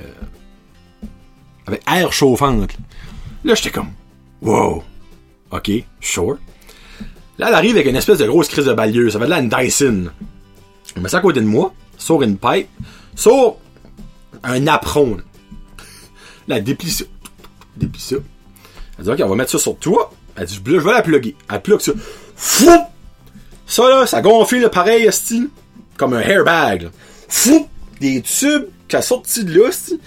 [1.69, 2.77] avec air chauffante.
[3.45, 3.93] Là, j'étais comme,
[4.43, 4.83] wow,
[5.53, 5.71] ok,
[6.01, 6.39] sure.
[7.39, 9.11] Là, elle arrive avec une espèce de grosse crise de balieux.
[9.11, 10.11] Ça va de là une Dyson.
[10.95, 12.69] Elle met ça à côté de moi, sort une pipe,
[13.15, 13.59] sort
[14.43, 15.19] un apron.
[16.49, 17.05] Elle déplie ça.
[17.77, 18.17] Déplie ça.
[18.99, 20.11] Elle dit, OK, on va mettre ça sur toi.
[20.37, 21.37] Elle dit, je vais la plugger.
[21.51, 21.93] Elle plug ça.
[22.37, 22.71] Fou!
[23.67, 25.49] Ça, là, ça gonfle, pareil, style,
[25.97, 26.91] comme un airbag.
[27.29, 27.69] Fou!
[28.01, 29.99] Des tubes qui sorti de là, style.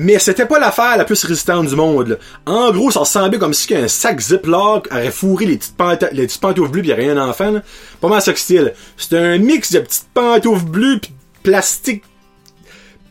[0.00, 2.20] Mais c'était pas l'affaire la plus résistante du monde.
[2.46, 6.26] En gros, ça ressemblait comme si un sac Ziploc aurait fourré les petites, pantoufles, les
[6.28, 7.50] petites pantoufles bleues pis rien un enfant.
[7.50, 7.62] Là.
[8.00, 8.74] Pas mal ça que style.
[8.96, 12.04] C'était un mix de petites pantoufles bleues pis plastique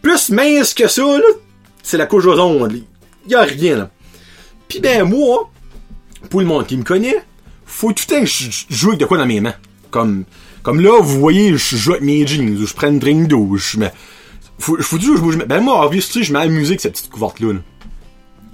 [0.01, 1.01] plus mince que ça.
[1.01, 1.25] là.
[1.83, 2.81] C'est la couche ronde.
[3.27, 3.89] Y a rien là.
[4.69, 5.51] Pis ben moi,
[6.29, 7.21] pour le monde qui me connaît,
[7.65, 9.55] faut tout le temps que je joue avec de quoi dans mes mains.
[9.91, 10.23] Comme,
[10.63, 13.57] comme là, vous voyez, je joue avec mes jeans, ou je prends une drink d'eau,
[14.59, 15.37] faut, faut que je bouge.
[15.37, 17.53] Ben moi, obviously, je m'amuse avec cette petite couverte-là.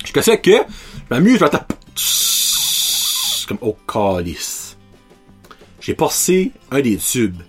[0.05, 0.57] Je sais que, je
[1.09, 1.75] m'amuse, je vais taper.
[3.47, 4.77] Comme au calice.
[5.81, 7.41] J'ai passé un des tubes.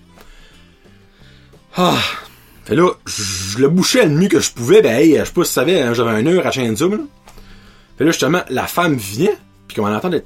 [1.76, 1.98] Ah.
[2.64, 4.80] Fait là, je le bouchais le mieux que je pouvais.
[4.80, 7.02] Ben, hey, je sais pas si tu savais, hein, j'avais un heure à zoom, là.
[7.98, 9.34] Fait là, justement, la femme vient,
[9.68, 10.24] puis comme on entend le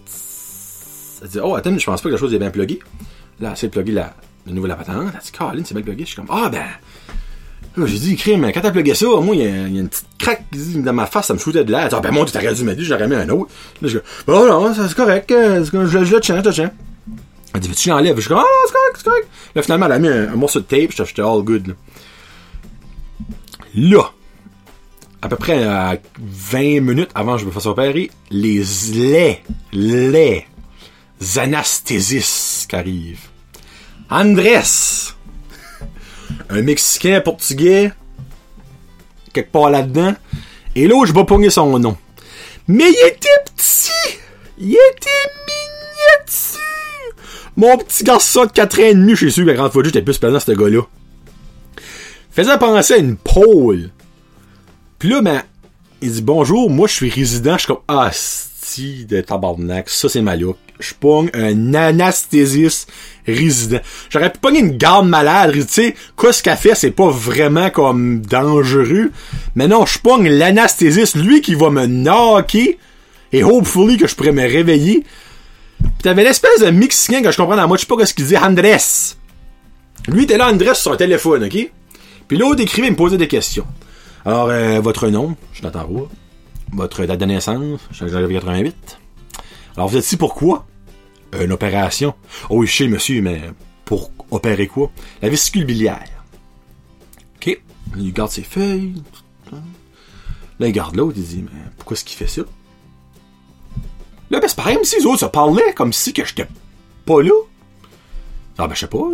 [1.20, 2.78] elle dit, oh, attends, je pense pas que la chose est bien pluguée.
[3.40, 4.14] Là, c'est plugué la,
[4.46, 5.10] la patente.
[5.14, 6.04] Elle dit, Caroline, c'est bien plugué.
[6.04, 6.64] Je suis comme, ah, ben,
[7.86, 10.92] j'ai dit, crime, quand t'as plugué ça, moi, il y, a une petite craque dans
[10.92, 11.88] ma face, ça me foutait de l'air.
[11.92, 13.50] Ah, ben, moi, t'aurais dû m'aider, j'aurais mis un autre.
[13.82, 16.70] Là, je dis, oh non, c'est correct, euh, je, le tiens, je le tiens.
[17.54, 18.18] Elle dit, tu l'enlèves?
[18.20, 19.28] Je dis, ah, non, c'est correct, c'est correct.
[19.54, 21.74] Là, finalement, elle a mis un, morceau de tape, j'étais all good, là.
[23.74, 24.10] Là,
[25.20, 28.62] à peu près à 20 minutes avant que je me fasse opérer, les
[28.92, 29.40] les,
[29.72, 30.46] les
[31.36, 33.28] anesthésis qui arrivent.
[34.10, 34.62] Andrés!
[36.50, 37.92] Un Mexicain, portugais,
[39.32, 40.14] quelque part là-dedans.
[40.74, 41.96] Et l'autre, je vais pogner son nom.
[42.66, 44.18] Mais il était petit!
[44.58, 45.10] Il était
[45.46, 46.60] miniature!
[47.56, 50.02] Mon petit garçon de 4 ans et demi, je suis sûr la grande fois j'étais
[50.02, 50.82] plus pesant ce gars-là.
[52.30, 53.90] Faisait penser à une pôle.
[54.98, 55.42] Puis là, ben,
[56.00, 58.10] il dit bonjour, moi je suis résident, je suis comme, ah,
[58.76, 60.36] de tabarnak, ça c'est ma
[60.80, 62.90] je pogne un anesthésiste
[63.26, 63.80] résident.
[64.10, 67.70] J'aurais pu pogner une garde malade, tu sais, quoi ce qu'elle fait, c'est pas vraiment
[67.70, 69.10] comme dangereux.
[69.54, 72.78] Mais non, je pogne l'anesthésiste, lui qui va me knocker,
[73.32, 75.04] et hopefully que je pourrais me réveiller.
[75.80, 78.26] Pis t'avais l'espèce de Mexicain que je comprends dans moi, je sais pas ce qu'il
[78.26, 78.76] dit, Andrés.
[80.08, 81.70] Lui était là, Andrés, sur son téléphone, ok?
[82.26, 83.66] Puis l'autre écrivait, il me posait des questions.
[84.24, 86.08] Alors, euh, votre nom, je l'attends Roux.
[86.72, 88.98] Votre date de naissance, suis 88.
[89.76, 90.66] Alors, vous êtes ici pourquoi?
[91.38, 92.14] Une opération.
[92.50, 93.50] Oh, je sais, monsieur, mais
[93.84, 94.90] pour opérer quoi?
[95.22, 96.24] La vésicule biliaire.
[97.36, 97.60] OK.
[97.96, 99.02] Il garde ses feuilles.
[100.60, 102.42] Là, il garde l'autre, il dit, mais pourquoi est-ce qu'il fait ça?
[104.30, 106.48] Là, ben, c'est pareil, même si les autres se parlaient comme si que j'étais
[107.06, 107.32] pas là.
[108.58, 109.04] Ah, ben, je sais pas.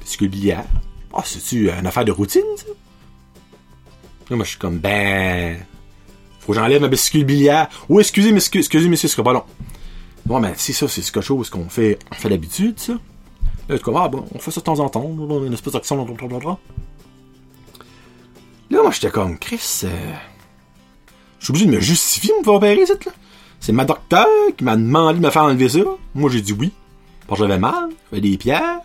[0.00, 0.66] Vésicule biliaire.
[1.12, 2.66] Ah, c'est-tu une affaire de routine, ça?
[4.30, 5.58] Là, moi, je suis comme, ben,
[6.48, 7.68] faut j'enlève ma vésicule biliaire.
[7.88, 9.44] Oui, excusez, monsieur, excusez, monsieur, ce sera pas long.
[10.24, 12.94] Bon, ben, si ça, c'est quelque chose qu'on fait, on fait d'habitude, ça.
[13.68, 15.10] Là, tu ah, bon, on fait ça de temps en temps,
[15.44, 15.96] une espèce d'action,
[18.70, 20.12] Là, moi, j'étais comme, Chris, euh,
[21.38, 23.12] je suis obligé de me justifier, me faire opérer, cette, là.
[23.60, 25.80] C'est ma docteur qui m'a demandé de me faire enlever ça.
[26.14, 26.72] Moi, j'ai dit oui.
[27.26, 28.80] Parce que j'avais mal, j'avais des pierres.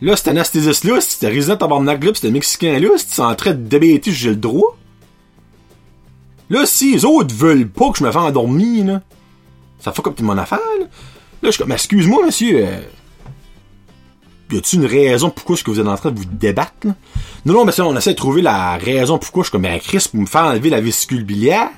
[0.00, 3.56] Là, cet anesthésiste-là, si c'était résident de tabarnak là, c'était mexicain-là, tu en train de
[3.56, 4.76] débêter, j'ai le droit.
[6.50, 9.02] Là, si les autres veulent pas que je me fasse endormir, là,
[9.80, 10.86] ça fait comme mon affaire, là.
[10.86, 10.88] Là,
[11.42, 12.80] je suis comme, excuse-moi, monsieur, euh,
[14.50, 16.94] y a-tu une raison pourquoi est-ce que vous êtes en train de vous débattre, là?
[17.46, 19.78] Non, non, mais ça, on essaie de trouver la raison pourquoi je suis comme, ben,
[19.78, 21.70] Chris, pour me faire enlever la vésicule biliaire.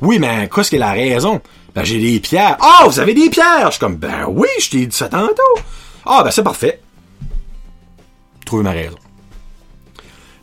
[0.00, 1.40] Oui, mais qu'est-ce que la raison?
[1.74, 2.56] Ben, j'ai des pierres.
[2.60, 3.66] Ah, vous avez des pierres!
[3.66, 5.60] Je suis comme, ben oui, je t'ai dit ça tantôt.
[6.04, 6.80] Ah, ben, c'est parfait.
[8.44, 8.96] Trouvez ma raison.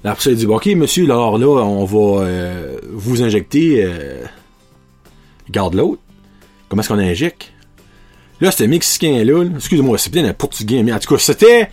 [0.04, 3.84] Après ça, il dit, bon, ok, monsieur, alors là, on va euh, vous injecter.
[3.84, 4.24] Euh,
[5.50, 6.02] garde l'autre.
[6.70, 7.52] Comment est-ce qu'on injecte?
[8.42, 11.70] Là, c'était Mexicain-là, là, excusez-moi, c'est peut-être un Portugais, mais en tout cas, c'était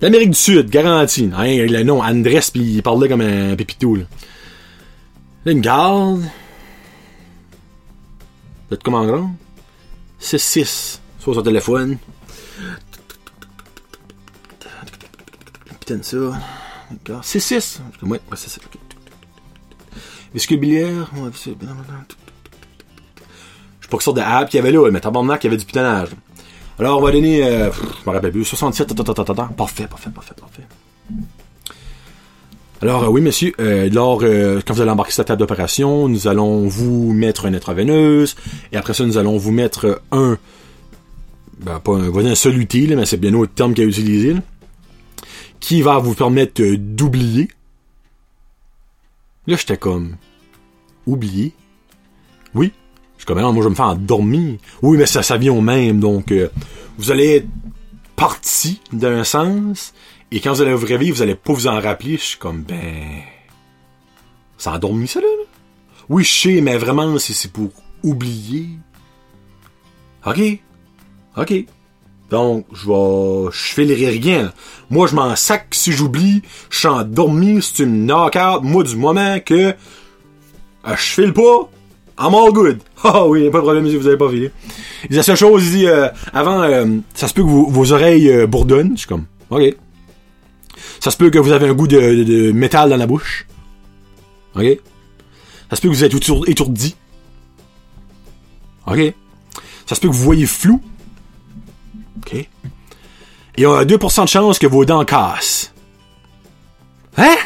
[0.00, 1.30] l'Amérique du Sud, garanti.
[1.36, 4.04] Hein, le nom, Andrés, puis il parlait comme un pépito, là.
[5.44, 6.22] Là, une garde.
[8.68, 9.30] Vous êtes comment grand?
[10.20, 10.98] 6-6.
[11.20, 11.98] Sur son téléphone.
[15.78, 16.16] Putain, ça.
[17.22, 17.78] 6-6.
[18.02, 18.60] Ouais, ouais, c'est ça.
[18.60, 18.70] C'est
[23.80, 25.64] je sais pas de app qu'il y avait là, mais tabarnak, il y avait du
[25.64, 26.08] putanage.
[26.78, 27.70] Alors, on va donner, euh,
[28.06, 29.44] me rappelle plus, 67, ta, ta, ta, ta, ta.
[29.44, 30.62] parfait, parfait, parfait, parfait.
[32.82, 36.08] Alors, euh, oui, monsieur, euh, lors, euh, quand vous allez embarquer sur la table d'opération,
[36.08, 38.36] nous allons vous mettre une intraveineuse,
[38.72, 40.36] et après ça, nous allons vous mettre un,
[41.60, 44.40] ben, pas un, un là, mais c'est bien autre terme qu'il a utilisé, là,
[45.66, 47.48] qui va vous permettre euh, d'oublier.
[49.48, 50.14] Là, j'étais comme,
[51.06, 51.54] oublier?
[52.54, 52.72] Oui,
[53.16, 54.60] je suis comme, non, moi, je me faire endormir.
[54.80, 55.98] Oui, mais ça, ça au même.
[55.98, 56.50] Donc, euh,
[56.98, 57.48] vous allez être
[58.14, 59.92] parti d'un sens,
[60.30, 62.12] et quand vous allez vous réveiller, vous allez pas vous en rappeler.
[62.12, 63.22] Je suis comme, ben...
[64.58, 65.26] Ça endormi, ça, là?
[66.08, 67.70] Oui, je sais, mais vraiment, c'est pour
[68.04, 68.68] oublier.
[70.24, 70.60] OK.
[71.36, 71.66] OK.
[72.30, 73.50] Donc, je vais...
[73.52, 74.52] Je fais rien.
[74.90, 76.42] Moi, je m'en sac si j'oublie.
[76.70, 77.60] Je suis endormi.
[77.62, 78.62] C'est une knock-out.
[78.62, 79.54] Moi, du moment que...
[79.54, 79.74] euh,
[80.84, 81.68] je file pas,
[82.18, 82.78] I'm all good.
[83.04, 84.50] Ah oui, pas de problème si vous avez pas filé.
[85.04, 87.92] Il dit la seule chose, il dit, euh, avant, euh, ça se peut que vos,
[87.92, 88.92] oreilles euh, bourdonnent.
[88.94, 89.76] Je suis comme, ok.
[90.98, 93.46] Ça se peut que vous avez un goût de, de- métal dans la bouche.
[94.56, 94.64] Ok.
[95.70, 96.96] Ça se peut que vous êtes étour- étourdi.
[98.86, 99.14] Ok.
[99.86, 100.80] Ça se peut que vous voyez flou.
[102.18, 102.34] Ok.
[102.34, 102.48] Et
[103.58, 105.72] il y a 2% de chance que vos dents cassent.
[107.16, 107.36] Hein?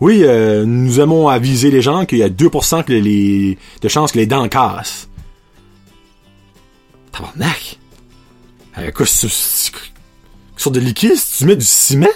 [0.00, 4.12] Oui, euh, nous aimons aviser les gens qu'il y a 2% que les, de chances
[4.12, 5.08] que les dents cassent.
[7.12, 7.78] Tabarnak!
[8.78, 9.28] Euh, quoi, c'est,
[10.56, 11.16] sorte de liquide?
[11.38, 12.08] Tu mets du ciment?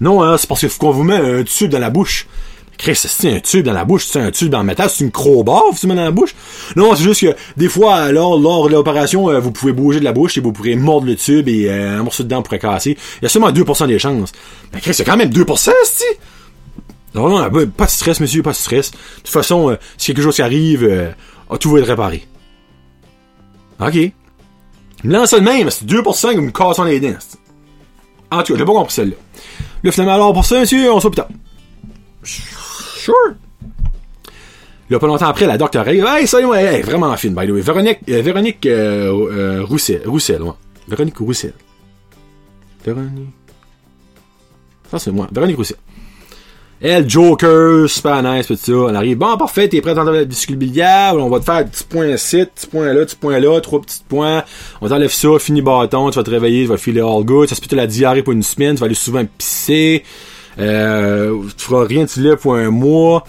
[0.00, 2.26] Non, hein, c'est parce qu'il faut qu'on vous met un tube dans la bouche.
[2.78, 5.64] Chris, c'est un tube dans la bouche, c'est un tube en métal, c'est une crowbar
[5.78, 6.34] tu mets dans la bouche?
[6.76, 10.04] Non, c'est juste que des fois, alors, lors de l'opération, euh, vous pouvez bouger de
[10.04, 12.96] la bouche et vous pourrez mordre le tube et euh, un morceau de pourrait casser.
[13.20, 14.32] Il y a seulement 2% des chances.
[14.72, 16.18] Mais Chris, c'est quand même 2%, c'est
[17.14, 18.90] non, non, pas de stress, monsieur, pas de stress.
[18.90, 21.10] De toute façon, euh, si quelque chose qui arrive, euh,
[21.58, 22.26] tout va être réparé.
[23.80, 24.12] OK.
[25.04, 27.18] Lance de même, c'est 2% que vous me cassez les dents.
[28.30, 29.16] En tout cas, j'ai pas compris celle-là.
[29.82, 31.28] Là, finalement, alors pour ça, monsieur, on se voit.
[34.90, 36.06] Là, pas longtemps après, la docteur arrive.
[36.06, 37.60] Hey, salut, ouais, hey, vraiment fine, by the way.
[37.60, 40.40] Véronique, euh, euh, euh, Roussel, Roussel.
[40.88, 41.52] Véronique Roussel.
[42.84, 43.28] Véronique.
[44.90, 45.28] Ça, c'est moi.
[45.30, 45.76] Véronique Roussel.
[46.80, 48.72] Elle, Joker, super nice, tout ça.
[48.88, 51.68] Elle arrive, bon, parfait, t'es prêt à enlever la vésicule biliaire, on va te faire
[51.68, 54.44] petit point ici, petit point là, petit point là, trois petits points.
[54.80, 57.48] On t'enlève ça, fini bâton, tu vas te réveiller, tu vas filer all good.
[57.48, 60.04] Ça se peut la diarrhée pour une semaine, tu vas aller souvent pisser.
[60.58, 63.24] Euh, tu feras rien de lait pour un mois.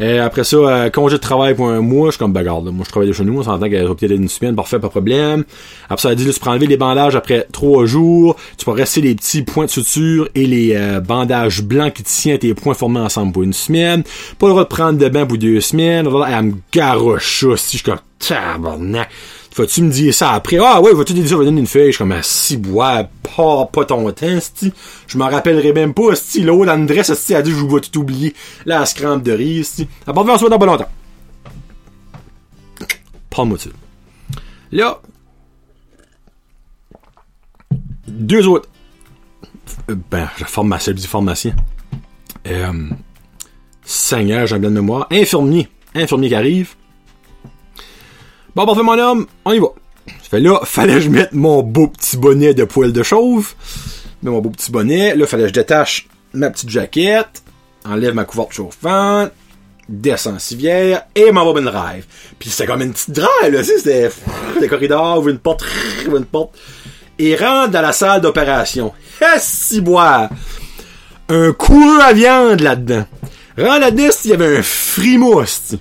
[0.00, 2.66] Euh, après ça, euh, congé de travail pour un mois, je suis comme, ben, regarde,
[2.66, 4.78] là, moi, je travaille de chez nous, on s'entend qu'elle va peut-être une semaine, parfait,
[4.78, 5.44] pas de problème.
[5.88, 8.70] Après ça, elle dit, là, tu peux enlever les bandages après trois jours, tu peux
[8.70, 12.74] rester les petits points de suture et les euh, bandages blancs qui tiennent tes points
[12.74, 14.04] formés ensemble pour une semaine.
[14.38, 16.06] Pas le droit de prendre de bain pour deux semaines.
[16.06, 19.08] Elle me garoche ça, si je suis comme, tabarnak.
[19.58, 20.58] Faut-tu me dire ça après?
[20.62, 21.86] Ah ouais, vas-tu dire ça, va donner une feuille?
[21.86, 24.72] Je suis comme, si, bois, pas, pas ton temps, sti.
[25.08, 26.42] Je m'en rappellerai même pas, sti.
[26.42, 28.36] L'autre, André, sti, a dit, je vais tout oublier.
[28.66, 29.88] Là, elle se de rire, sti.
[30.06, 30.88] Part de faire ça dans pas longtemps.
[33.30, 33.70] Prends-moi ça.
[34.70, 35.00] Là,
[38.06, 38.68] deux autres.
[39.90, 41.56] Euh, Ben, la pharmacien, je dis pharmacien.
[42.46, 42.90] Euh,
[43.82, 45.08] Seigneur, j'ai un bien de mémoire.
[45.10, 45.66] Infirmier.
[45.96, 46.76] Infirmier qui arrive.
[48.54, 49.68] Bon, parfait, mon homme, on y va.
[50.30, 53.54] Fait là, fallait que je mette mon beau petit bonnet de poil de chauve.
[54.22, 55.14] Mets mon beau petit bonnet.
[55.14, 57.42] Là, fallait que je détache ma petite jaquette.
[57.84, 59.30] Enlève ma couverte chauffante.
[59.88, 61.04] Descends en civière.
[61.14, 62.04] Et m'en va une drive.
[62.38, 63.62] Puis c'était comme une petite drive, là.
[63.62, 64.10] C'était
[64.60, 65.64] le corridor, ouvre une porte,
[66.06, 66.56] ouvre une porte.
[67.18, 68.92] Et rentre dans la salle d'opération.
[69.38, 70.30] Si boire.
[71.28, 73.04] Un coureur à viande là-dedans.
[73.58, 75.74] Rentre là-dedans, il y avait un frimousse.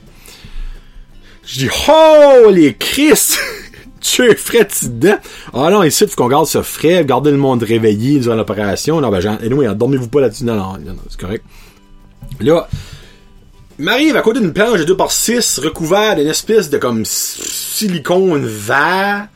[1.48, 3.38] Je dis, oh, les Chris!
[4.02, 5.18] tu es frais dedans.
[5.54, 9.00] Ah non, ici, il faut qu'on garde ça frais, garder le monde réveillé durant l'opération.
[9.00, 10.44] Non, ben, genre, anyway, dormez-vous pas là-dessus.
[10.44, 11.46] Non, non, non, non c'est correct.
[12.42, 12.68] Là,
[13.78, 19.28] m'arrive à côté d'une planche de 2x6 recouverte d'une espèce de comme silicone vert.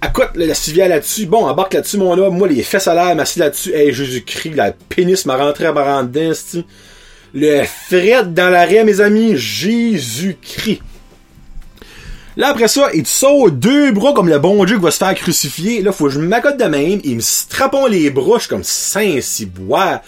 [0.00, 1.26] À côté la civière là-dessus.
[1.26, 2.36] Bon, embarque là-dessus, mon homme.
[2.36, 3.72] Moi, les fesses à l'air, m'assis là-dessus.
[3.72, 6.32] Hey, Jésus-Christ, la pénis m'a rentré à ma dedans,
[7.34, 9.36] Le fret dans l'arrêt, mes amis.
[9.36, 10.82] Jésus-Christ.
[12.36, 14.98] Là, après ça, il te saute deux bras comme le bon Dieu qui va se
[14.98, 15.82] faire crucifier.
[15.82, 17.00] Là, faut que je m'accote de même.
[17.02, 18.36] Il me strapon les bras.
[18.36, 20.00] Je suis comme Saint-Ciboire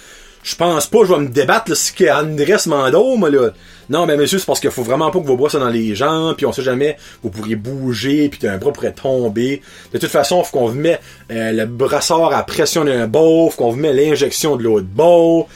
[0.42, 3.50] je pense pas je vais me débattre là, si Andrés m'endorme là.
[3.90, 5.96] Non, mais monsieur, c'est parce qu'il faut vraiment pas que vos bras soient dans les
[5.96, 9.62] jambes, puis on sait jamais, vous pourriez bouger, puis un bras pourrait tomber.
[9.92, 11.00] De toute façon, faut qu'on vous met
[11.33, 15.48] euh, le brassard à pression d'un beau, faut qu'on vous met l'injection de l'autre beau.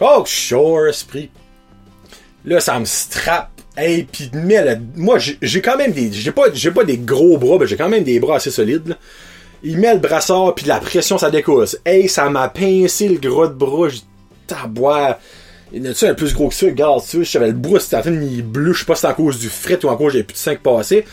[0.00, 1.30] Oh, sure, esprit.
[2.44, 3.50] Là, ça me strappe.
[3.76, 7.58] Hey, puis mais moi, j'ai quand même des, j'ai pas, j'ai pas des gros bras,
[7.60, 8.96] mais j'ai quand même des bras assez solides.
[9.62, 11.78] Il met le brassard, puis la pression, ça décousse.
[11.84, 13.88] Hey, ça m'a pincé le gros de bras
[14.68, 15.18] boire.
[15.72, 16.66] Il y en a-tu un plus gros que ça?
[16.66, 19.02] Regarde, tu sais, j'avais le brousse, c'était en train de bleu, je sais pas si
[19.02, 21.04] c'est à cause du fret ou en cause j'ai plus de 5 passés.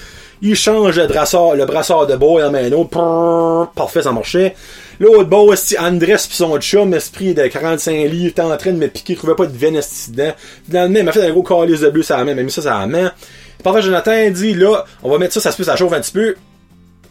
[0.42, 1.08] Il change le
[1.66, 3.70] brassard, de beau en main autre.
[3.76, 4.56] Parfait, ça marchait.
[5.00, 8.88] L'autre beau, Andrés pis son chum, esprit de 45 livres, était en train de me
[8.88, 10.34] piquer, il trouvait pas de veine dedans.
[10.66, 12.52] Finalement, il m'a fait un gros calice de bleu sur la main, il m'a mis
[12.52, 13.12] ça sur la main.
[13.64, 16.12] Parfait, Jonathan dit, là, on va mettre ça, ça se peut, ça chauffe un petit
[16.12, 16.36] peu.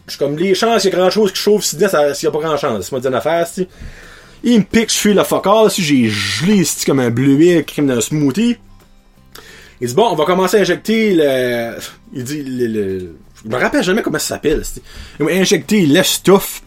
[0.05, 2.25] Je suis comme, les chances, il y a grand chose qui chauffe si dedans, s'il
[2.25, 2.85] y a pas grand chance.
[2.85, 3.67] C'est moi dire une affaire, si.
[4.43, 7.87] Il me pique, je suis le fuck all, si j'ai gelé comme un bleuet crème
[7.87, 8.57] d'un smoothie.
[9.79, 11.75] Il dit bon, on va commencer à injecter le.
[12.13, 13.15] Il dit le.
[13.43, 14.63] Je me rappelle jamais comment ça s'appelle.
[15.19, 16.63] Il va injecter le stuff.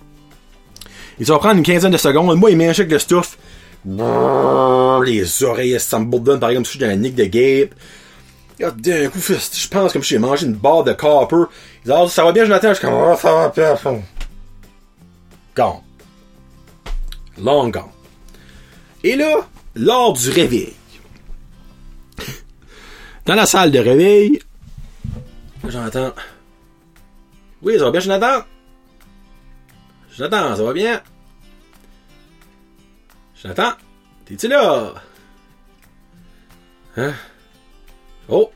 [1.19, 2.39] Il va prendre une quinzaine de secondes.
[2.39, 3.37] Moi, il m'injecte le stuff.
[3.85, 7.75] Les oreilles, ça me bourdonne par exemple si j'ai un nick de gape.
[8.59, 11.45] D'un coup, je pense comme si j'ai mangé une barre de copper.
[11.85, 12.69] Il dit, ah, ça va bien, Jonathan?
[12.69, 13.75] Je suis comme, oh, ça va bien.
[15.57, 15.81] Gone.
[17.43, 17.85] Long gone.
[19.03, 20.75] Et là, lors du réveil,
[23.31, 24.41] dans la salle de réveil,
[25.69, 26.13] j'entends.
[27.63, 28.45] Oui, ça va bien, Jonathan?
[30.13, 31.01] Jonathan, ça va bien?
[33.41, 33.71] Jonathan,
[34.25, 34.95] t'es-tu là?
[36.97, 37.13] Hein?
[38.29, 38.51] Oh!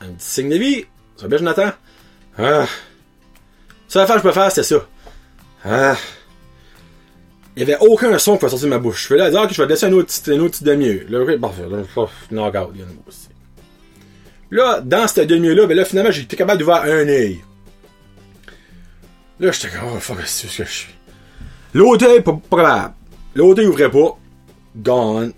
[0.00, 0.86] Un petit signe de vie.
[1.16, 1.70] Ça va bien, Jonathan?
[2.38, 2.64] Ah!
[3.86, 4.86] Ça va faire, je peux faire, c'était ça.
[5.62, 5.96] Ah!
[7.54, 9.02] il y avait aucun son qui va sortir de ma bouche.
[9.02, 11.04] Je fais là, dire, ok, je vais laisser un autre petit, un autre demi-heure.
[11.10, 11.64] Là, ok, parfait.
[12.30, 13.29] Il y a une aussi.
[14.50, 17.40] Là, dans cette demi-heure-là, ben là, finalement, j'étais capable d'ouvrir un œil.
[19.38, 20.94] Là, j'étais comme, oh, fuck, c'est ce que je suis.
[21.72, 22.94] L'autre œil, pas, pas capable.
[23.34, 24.18] L'autre œil ouvrait pas.
[24.76, 25.32] Gone.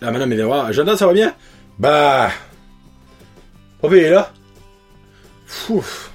[0.00, 1.34] La madame me dit, voir, Jonathan, ça va bien?
[1.78, 2.30] Bah.
[3.80, 4.32] Pas pire, là.
[5.46, 6.10] Fouf.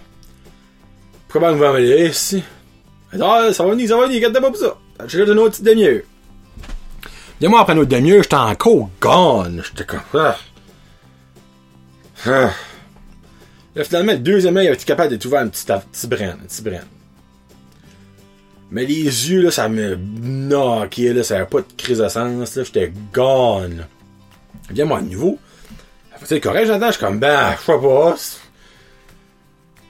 [1.28, 2.44] Pourquoi pas me voir ici?
[3.14, 4.78] Ah, ça va venir, ça va venir, garde pas pour ça.
[5.08, 6.02] J'ai une autre demi-heure.
[7.42, 9.64] Deux mois après une demi-heure, j'étais encore gone.
[9.64, 10.02] J'étais comme.
[10.14, 10.38] Ah.
[12.26, 12.52] Ah.
[13.76, 15.66] Là, finalement, le deuxième œil, il été capable de trouver un petit,
[16.08, 16.30] brin.
[16.30, 16.64] Un petit.
[18.72, 22.56] Mais les yeux, là, ça me knockait, là, ça avait pas de crise de sens,
[22.56, 23.86] là, j'étais gone.
[24.70, 25.40] Viens-moi à nouveau.
[26.26, 28.16] C'est correct, j'entends, je suis comme, ben, je sais pas.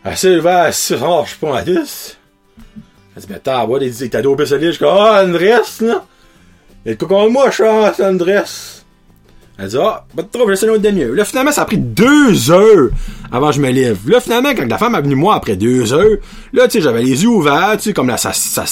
[0.04, 2.18] Assez ouvert, assez fort, je suis pas à 10.
[3.16, 4.46] Elle dit, mais t'as, ouais, il t'a dopé.
[4.46, 5.50] Je suis comme, ah, Andrés,
[5.82, 6.06] là.
[6.86, 8.44] Il dit, contre moi, chance, Andrés.
[9.62, 11.14] Elle dit, ah, pas de trouble, j'essaie une autre demi-heure.
[11.14, 12.90] Là, finalement, ça a pris deux heures
[13.30, 13.98] avant que je me lève.
[14.10, 16.18] Là, finalement, quand la femme est venue moi après deux heures,
[16.54, 18.64] là, tu sais, j'avais les yeux ouverts, tu sais, comme là, ça, ça,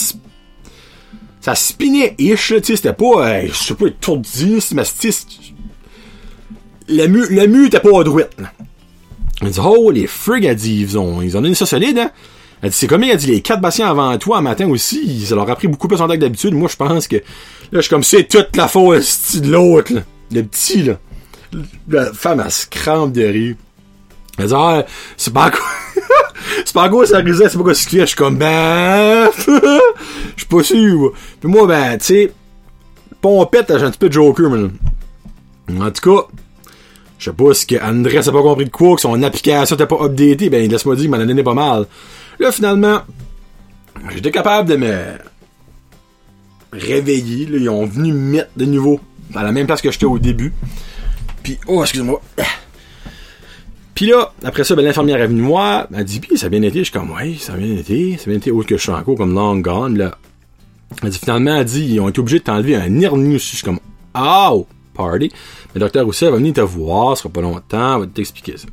[1.42, 5.26] ça spinait ish, tu sais, c'était pas, euh, je sais pas, étourdi, mais tu sais,
[6.88, 8.38] le mu, le mu était pas droite,
[9.42, 12.12] Elle dit, oh, les frigs, elle dit, ils ont, ils ont donné ça solide, hein.
[12.62, 15.36] Elle dit, c'est comme a dit, les quatre patients avant toi, un matin aussi, ça
[15.36, 16.54] leur a pris beaucoup plus en temps que d'habitude.
[16.54, 17.24] Moi, je pense que, là,
[17.74, 19.04] je suis comme, c'est toute la faute
[19.36, 20.02] de l'autre, là.
[20.32, 21.00] Le petit, là.
[21.88, 23.56] La femme, elle se crampe de rire.
[24.38, 25.66] Elle dit, ah, c'est pas quoi.
[26.66, 28.06] c'est pas quoi ça risait, c'est pas quoi ce qu'il fait.
[28.06, 29.82] Je suis comme, ben, je
[30.38, 31.14] suis pas sûr.
[31.40, 32.34] Puis moi, ben, tu sais,
[33.22, 34.72] pompette, j'ai un petit peu de Joker, man.
[35.80, 36.28] En tout cas,
[37.18, 40.06] je sais pas si André a pas compris de quoi, que son application était pas
[40.06, 41.88] updatée, ben, laisse-moi dire qu'il m'en a donné pas mal.
[42.40, 43.02] Là, finalement,
[44.14, 44.94] j'étais capable de me
[46.72, 47.48] réveiller.
[47.48, 49.00] Là, ils ont venu me mettre de nouveau
[49.36, 50.54] à la même place que j'étais au début.
[51.44, 52.22] Puis, oh, excuse-moi.
[53.94, 55.88] Puis là, après ça, ben, l'infirmière est venue moi.
[55.94, 56.80] Elle dit, puis ça a bien été.
[56.80, 58.16] Je suis comme, oui, ça a bien été.
[58.18, 59.98] Ça a bien été autre que je suis encore comme long gone.
[59.98, 60.18] Là.
[61.02, 63.40] Elle dit, finalement, elle dit, ils ont été obligés de t'enlever un hernie.
[63.40, 63.80] Je suis comme,
[64.16, 65.32] oh, party.
[65.74, 68.68] Le docteur aussi, va venir te voir, ce sera pas longtemps, va t'expliquer ça.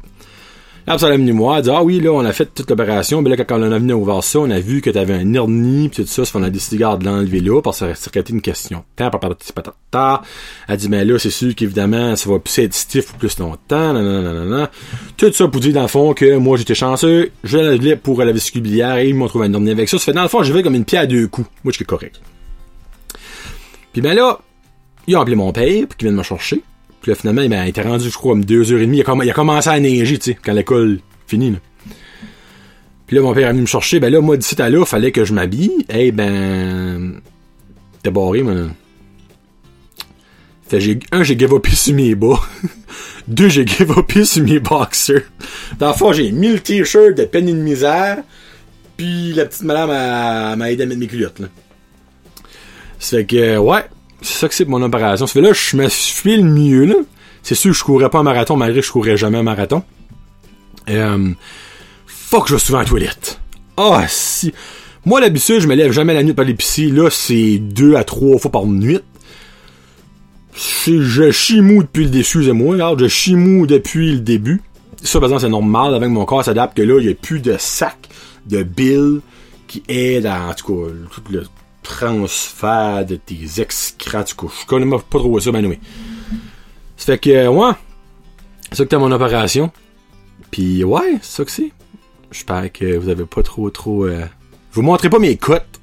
[0.86, 3.42] L'a venu moi, elle dit, ah oui, là, on a fait toute l'opération, mais là,
[3.42, 6.06] quand on a venu voir ça, on a vu que t'avais un hernie, pis tout
[6.06, 8.84] ça, on a décidé de l'enlever là, parce que ça aurait une question.
[8.98, 13.94] Elle dit, mais là, c'est sûr qu'évidemment, ça va plus être stiff pour plus longtemps,
[13.94, 14.70] nanana.
[15.16, 18.32] Tout ça pour dire, dans le fond, que moi, j'étais chanceux, je l'avais pour la
[18.32, 19.98] vésicule et ils m'ont trouvé un hernie avec ça.
[19.98, 21.48] Ça fait, dans le fond, je vais comme une pierre à deux coups.
[21.64, 22.20] Moi, j'étais correct.
[23.94, 24.38] Puis ben là,
[25.06, 26.62] ils ont appelé mon père, pour qu'il vienne me chercher.
[27.04, 28.84] Puis là, finalement, ben, était rendu, je crois, comme deux heures et.
[28.86, 31.58] Il a, commencé à neiger, quand l'école finit, là.
[33.06, 34.00] Puis là, mon père est venu me chercher.
[34.00, 35.84] Ben là, moi, d'ici à là, fallait que je m'habille.
[35.90, 37.20] Eh ben...
[38.02, 38.72] T'es barré, man.
[40.66, 42.40] Fait, j'ai, un, j'ai give up sur mes bas.
[43.28, 45.24] Deux, j'ai give up sur mes boxers.
[45.78, 48.22] Dans le fond, j'ai mis le t-shirt de peine de misère.
[48.96, 49.90] Puis la petite madame
[50.56, 51.48] m'a aidé à mettre mes culottes, là.
[52.98, 53.84] C'est que, ouais,
[54.24, 55.26] c'est ça que c'est mon opération.
[55.26, 56.94] Ça fait là, je me suis le mieux, là.
[57.42, 59.82] C'est sûr, je courais pas un marathon, malgré que je courais jamais un marathon.
[60.88, 61.30] Euh,
[62.06, 63.40] fuck, je vais souvent la toilette.
[63.76, 64.52] Ah, si.
[65.04, 66.90] Moi, l'habitude, je me lève jamais la nuit par l'épicerie.
[66.90, 69.00] Là, c'est deux à trois fois par nuit.
[70.86, 74.62] Je chie mou depuis le début, excusez-moi, je chie mou depuis le début.
[75.02, 77.40] Ça, par exemple, c'est normal, avec mon corps s'adapte, que là, il n'y a plus
[77.40, 78.08] de sac
[78.46, 79.20] de billes
[79.66, 81.44] qui aident à, en tout cas, tout le
[81.84, 84.24] transfert de tes excrets.
[84.26, 85.78] Je connais pas trop ça, ben oui.
[86.96, 87.72] Ça fait que, ouais,
[88.70, 89.70] c'est ça que t'as mon opération.
[90.50, 91.72] Puis, ouais, c'est ça que c'est.
[92.32, 94.06] J'espère que vous avez pas trop, trop...
[94.06, 94.24] Euh...
[94.72, 95.80] Je vous montrerai pas mes cotes.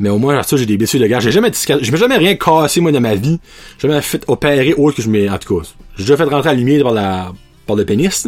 [0.00, 1.20] Mais au moins, ça, j'ai des blessures de guerre.
[1.20, 3.38] J'ai jamais je m'ai jamais rien cassé, moi, de ma vie.
[3.78, 5.68] J'ai jamais fait opérer autre que je m'ai, en tout cas.
[5.96, 7.32] J'ai déjà fait rentrer à la lumière par la,
[7.66, 8.26] par le pénis.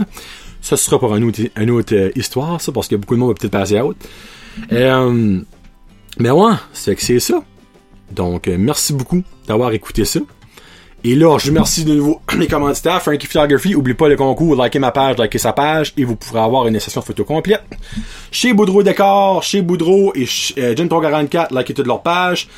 [0.62, 3.20] Ça, ce sera pour une autre, une autre euh, histoire, ça, parce que beaucoup de
[3.20, 3.98] monde va peut-être passer à autre.
[4.72, 5.40] Euh,
[6.18, 7.42] mais ouais, c'est que c'est ça.
[8.10, 10.20] Donc, euh, merci beaucoup d'avoir écouté ça.
[11.04, 13.74] Et là, je remercie de nouveau les commanditaires, Frankie Photography.
[13.74, 16.80] Oublie pas le concours, likez ma page, likez sa page, et vous pourrez avoir une
[16.80, 17.62] session photo complète.
[18.30, 20.26] Chez Boudreau Décor, chez Boudreau et
[20.58, 22.48] euh, 44, likez toutes leurs pages.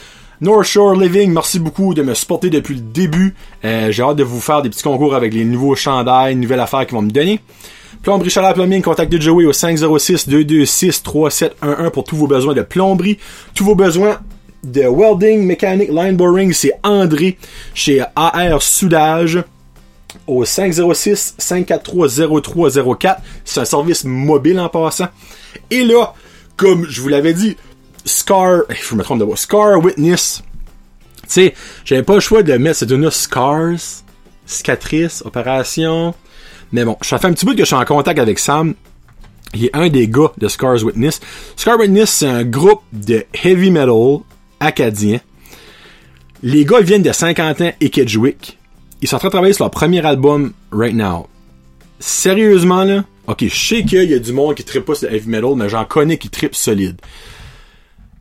[0.41, 3.35] North Shore Living, merci beaucoup de me supporter depuis le début.
[3.65, 6.87] Euh, j'ai hâte de vous faire des petits concours avec les nouveaux chandails, nouvelles affaires
[6.87, 7.41] qu'ils vont me donner.
[8.09, 13.19] Plomberie Chaleur Plumbing, contactez Joey au 506-226-3711 pour tous vos besoins de plomberie,
[13.55, 14.19] tous vos besoins
[14.65, 17.37] de welding, mécanique, line boring, c'est André
[17.75, 19.45] chez AR Soudage
[20.27, 23.19] au 506-543-0304.
[23.45, 25.09] C'est un service mobile en passant.
[25.71, 26.15] Et là,
[26.57, 27.59] comme je vous l'avais dit,
[28.07, 30.43] Scar, je me trompe de voix, Scar Witness.
[31.25, 31.53] Tu sais,
[31.85, 33.77] j'avais pas le choix de mettre cette une Scars,
[34.47, 36.15] cicatrice, opération,
[36.73, 38.75] mais bon, ça fait un petit bout que je suis en contact avec Sam.
[39.55, 41.21] Il est un des gars de Scars Witness.
[41.57, 44.19] Scars Witness, c'est un groupe de heavy metal
[44.61, 45.21] acadien.
[46.43, 48.59] Les gars viennent de Saint-Quentin et Kedgewick.
[49.01, 51.29] Ils sont en train de travailler sur leur premier album right now.
[51.99, 55.17] Sérieusement, là, ok, je sais qu'il y a du monde qui trippe pas sur le
[55.17, 57.01] heavy metal, mais j'en connais qui trippe solide.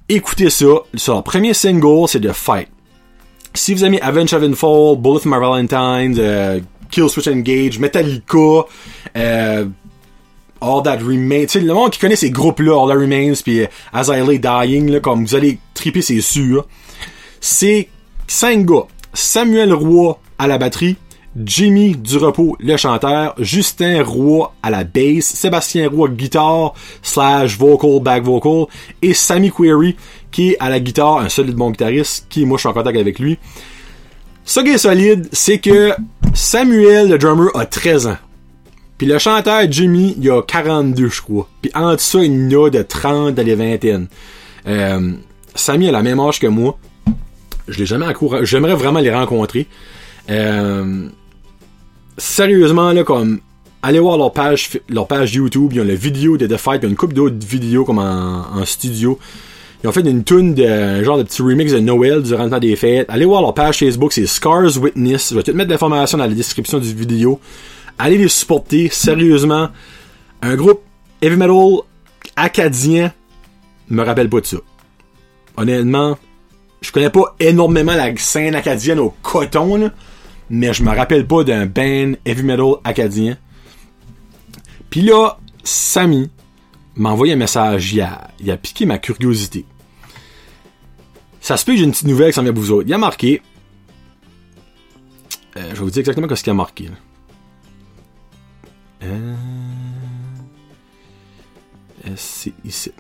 [0.10, 0.66] Écoutez ça.
[0.95, 2.70] Sur leur premier single, c'est The Fight.
[3.54, 8.65] Si vous aimez Avenge Sevenfold, Bullet for My Valentine, euh, Kill Switch Engage, Metallica,
[9.15, 9.65] euh,
[10.61, 11.45] All That Remains.
[11.45, 14.25] Tu sais, le monde qui connaît ces groupes-là, All That Remains, puis euh, As I
[14.25, 16.65] Lay Dying, là, comme vous allez triper, c'est sûr.
[17.39, 17.89] C'est
[18.27, 18.88] cinq gars.
[19.13, 20.97] Samuel Roy à la batterie,
[21.43, 26.73] Jimmy Durepos, le chanteur, Justin Roy à la bass, Sébastien Roy guitare
[27.03, 28.65] slash vocal, back vocal,
[29.01, 29.95] et Sammy Query
[30.31, 32.97] qui est à la guitare, un solide bon guitariste, qui moi je suis en contact
[32.97, 33.38] avec lui.
[34.48, 35.91] Ce qui est solide, c'est que
[36.34, 38.18] Samuel, le drummer, a 13 ans.
[38.98, 41.50] Puis le chanteur Jimmy, il a 42, je crois.
[41.62, 44.08] Puis entre ça, il y a de 30 à les vingtaines.
[44.66, 45.12] Euh,
[45.54, 46.80] Sammy a la même âge que moi.
[47.68, 48.45] Je l'ai jamais encouragé.
[48.45, 49.68] J'aimerais vraiment les rencontrer.
[50.30, 51.10] Euh,
[52.18, 53.41] sérieusement, là, comme,
[53.82, 55.74] allez voir leur page, leur page YouTube.
[55.74, 56.80] Ils ont la vidéo de The Fight.
[56.82, 59.20] Il y a une couple d'autres vidéos comme en studio.
[59.84, 62.59] Ils ont fait une tune de genre de petit remix de Noël durant le temps
[62.59, 63.05] des fêtes.
[63.09, 65.30] Allez voir leur page Facebook, c'est Scars Witness.
[65.30, 67.39] Je vais tout mettre l'information dans la description du vidéo.
[67.99, 69.69] Allez les supporter, sérieusement.
[70.41, 70.82] Un groupe
[71.21, 71.82] heavy metal
[72.36, 73.11] acadien
[73.89, 74.57] me rappelle pas de ça.
[75.57, 76.17] Honnêtement,
[76.82, 79.91] je connais pas énormément la scène acadienne au coton,
[80.49, 83.38] mais je me rappelle pas d'un band heavy metal acadien.
[84.89, 86.30] Puis là, Sammy,
[86.98, 89.66] m'a envoyé un message, il a, il a piqué ma curiosité.
[91.39, 92.88] Ça se peut que j'ai une petite nouvelle qui s'en vient pour vous autres.
[92.88, 93.41] Il a marqué.
[95.56, 96.89] Euh, je vais vous dire exactement ce qu'il a marqué.
[99.04, 99.34] Euh,
[102.66, 102.91] ici.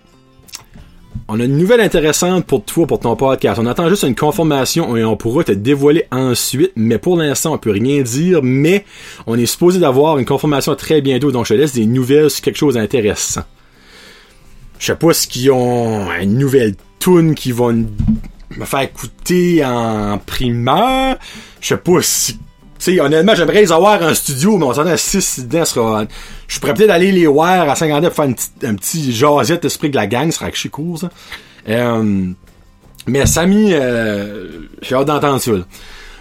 [1.27, 3.59] on a une nouvelle intéressante pour toi, pour ton podcast.
[3.61, 7.57] On attend juste une confirmation et on pourra te dévoiler ensuite, mais pour l'instant, on
[7.57, 8.85] peut rien dire, mais
[9.25, 12.41] on est supposé d'avoir une confirmation très bientôt, donc je te laisse des nouvelles sur
[12.43, 13.43] quelque chose d'intéressant.
[14.79, 20.17] Je sais pas ce qu'ils ont une nouvelle tune qui va me faire écouter en
[20.19, 21.17] primeur.
[21.61, 22.39] Je sais pas si
[22.79, 26.05] tu sais, honnêtement, j'aimerais les avoir en studio, mais on s'en a 6 dedans, sera...
[26.47, 29.95] Je pourrais peut-être aller les voir à 50 pour faire un petit jasette d'esprit de
[29.95, 31.09] la gang, ce sera que je suis cool, ça.
[31.69, 32.27] Euh,
[33.07, 35.51] mais Samy, euh, j'ai hâte d'entendre ça.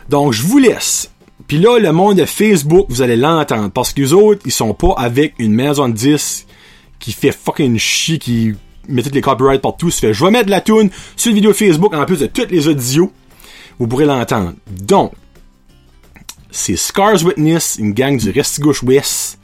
[0.09, 1.11] Donc, je vous laisse.
[1.47, 3.71] Puis là, le monde de Facebook, vous allez l'entendre.
[3.71, 6.47] Parce que les autres, ils sont pas avec une maison de 10
[6.99, 8.55] qui fait fucking chier, qui
[8.89, 9.91] met toutes les copyrights partout.
[9.91, 12.51] Ça fait, je vais mettre la tune sur une vidéo Facebook en plus de toutes
[12.51, 13.13] les audios.
[13.79, 14.55] Vous pourrez l'entendre.
[14.71, 15.13] Donc,
[16.51, 19.39] c'est Scars Witness, une gang du Restigouche West.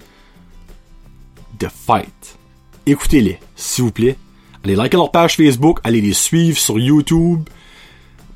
[1.59, 2.39] The Fight.
[2.87, 4.17] Écoutez-les, s'il vous plaît.
[4.65, 7.43] Allez liker leur page Facebook, allez les suivre sur YouTube.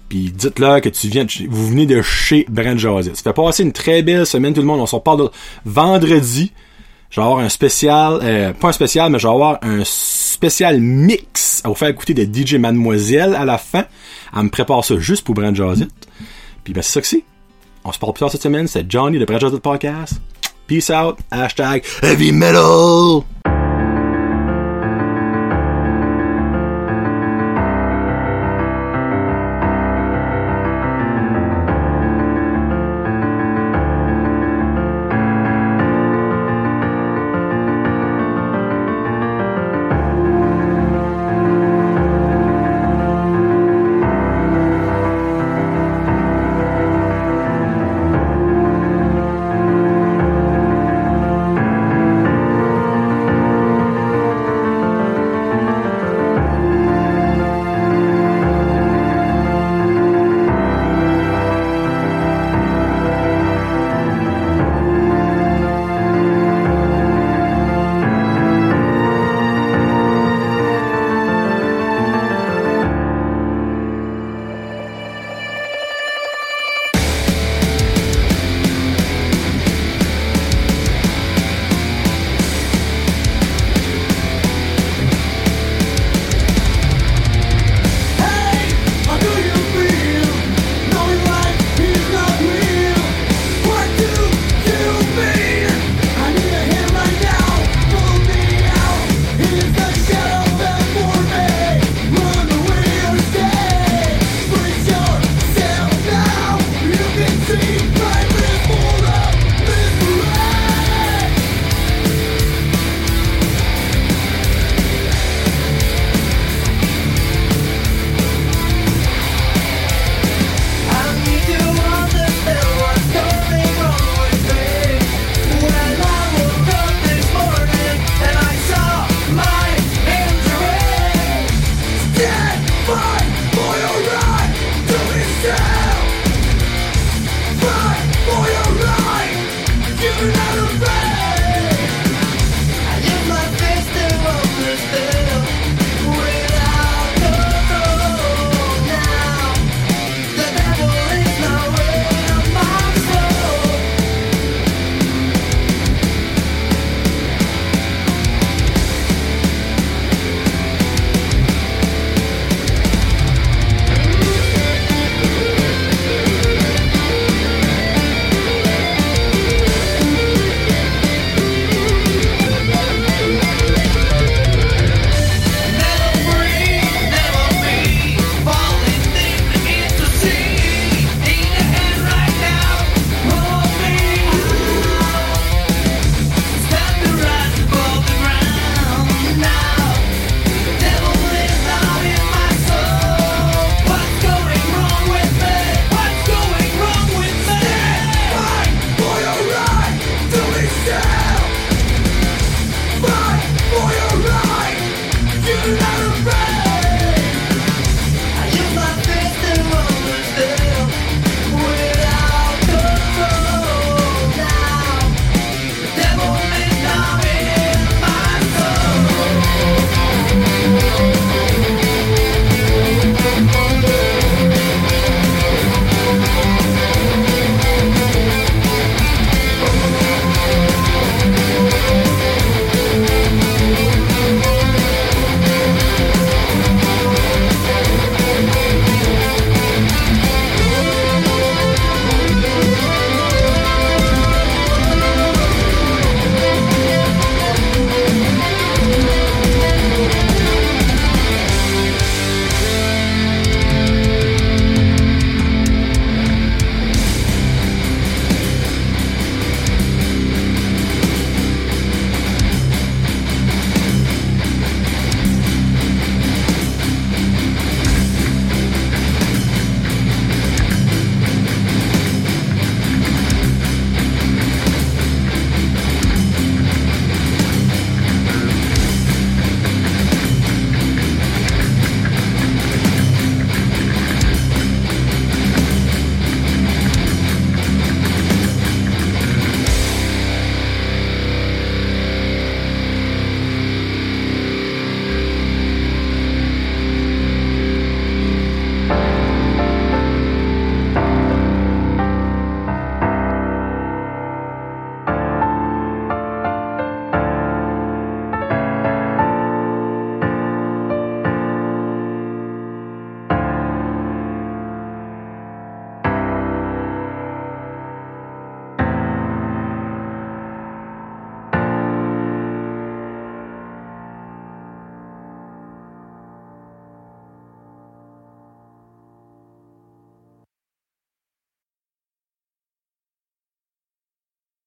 [0.09, 3.15] Puis dites-leur que tu viens, vous venez de chez Brand Joseph.
[3.15, 4.81] Ça fait passer une très belle semaine tout le monde.
[4.81, 5.31] On s'en parle de
[5.65, 6.53] vendredi.
[7.11, 10.81] Je vais avoir un spécial, euh, pas un spécial, mais je vais avoir un spécial
[10.81, 13.85] mix à vous faire écouter de DJ Mademoiselle à la fin.
[14.37, 15.89] Elle me prépare ça juste pour Brand Joseph.
[16.65, 17.25] Puis ben c'est ça que c'est.
[17.85, 18.67] On se parle plus tard cette semaine.
[18.67, 20.21] C'est Johnny, le Brad Podcast.
[20.67, 21.17] Peace out.
[21.31, 23.23] Hashtag Heavy Metal.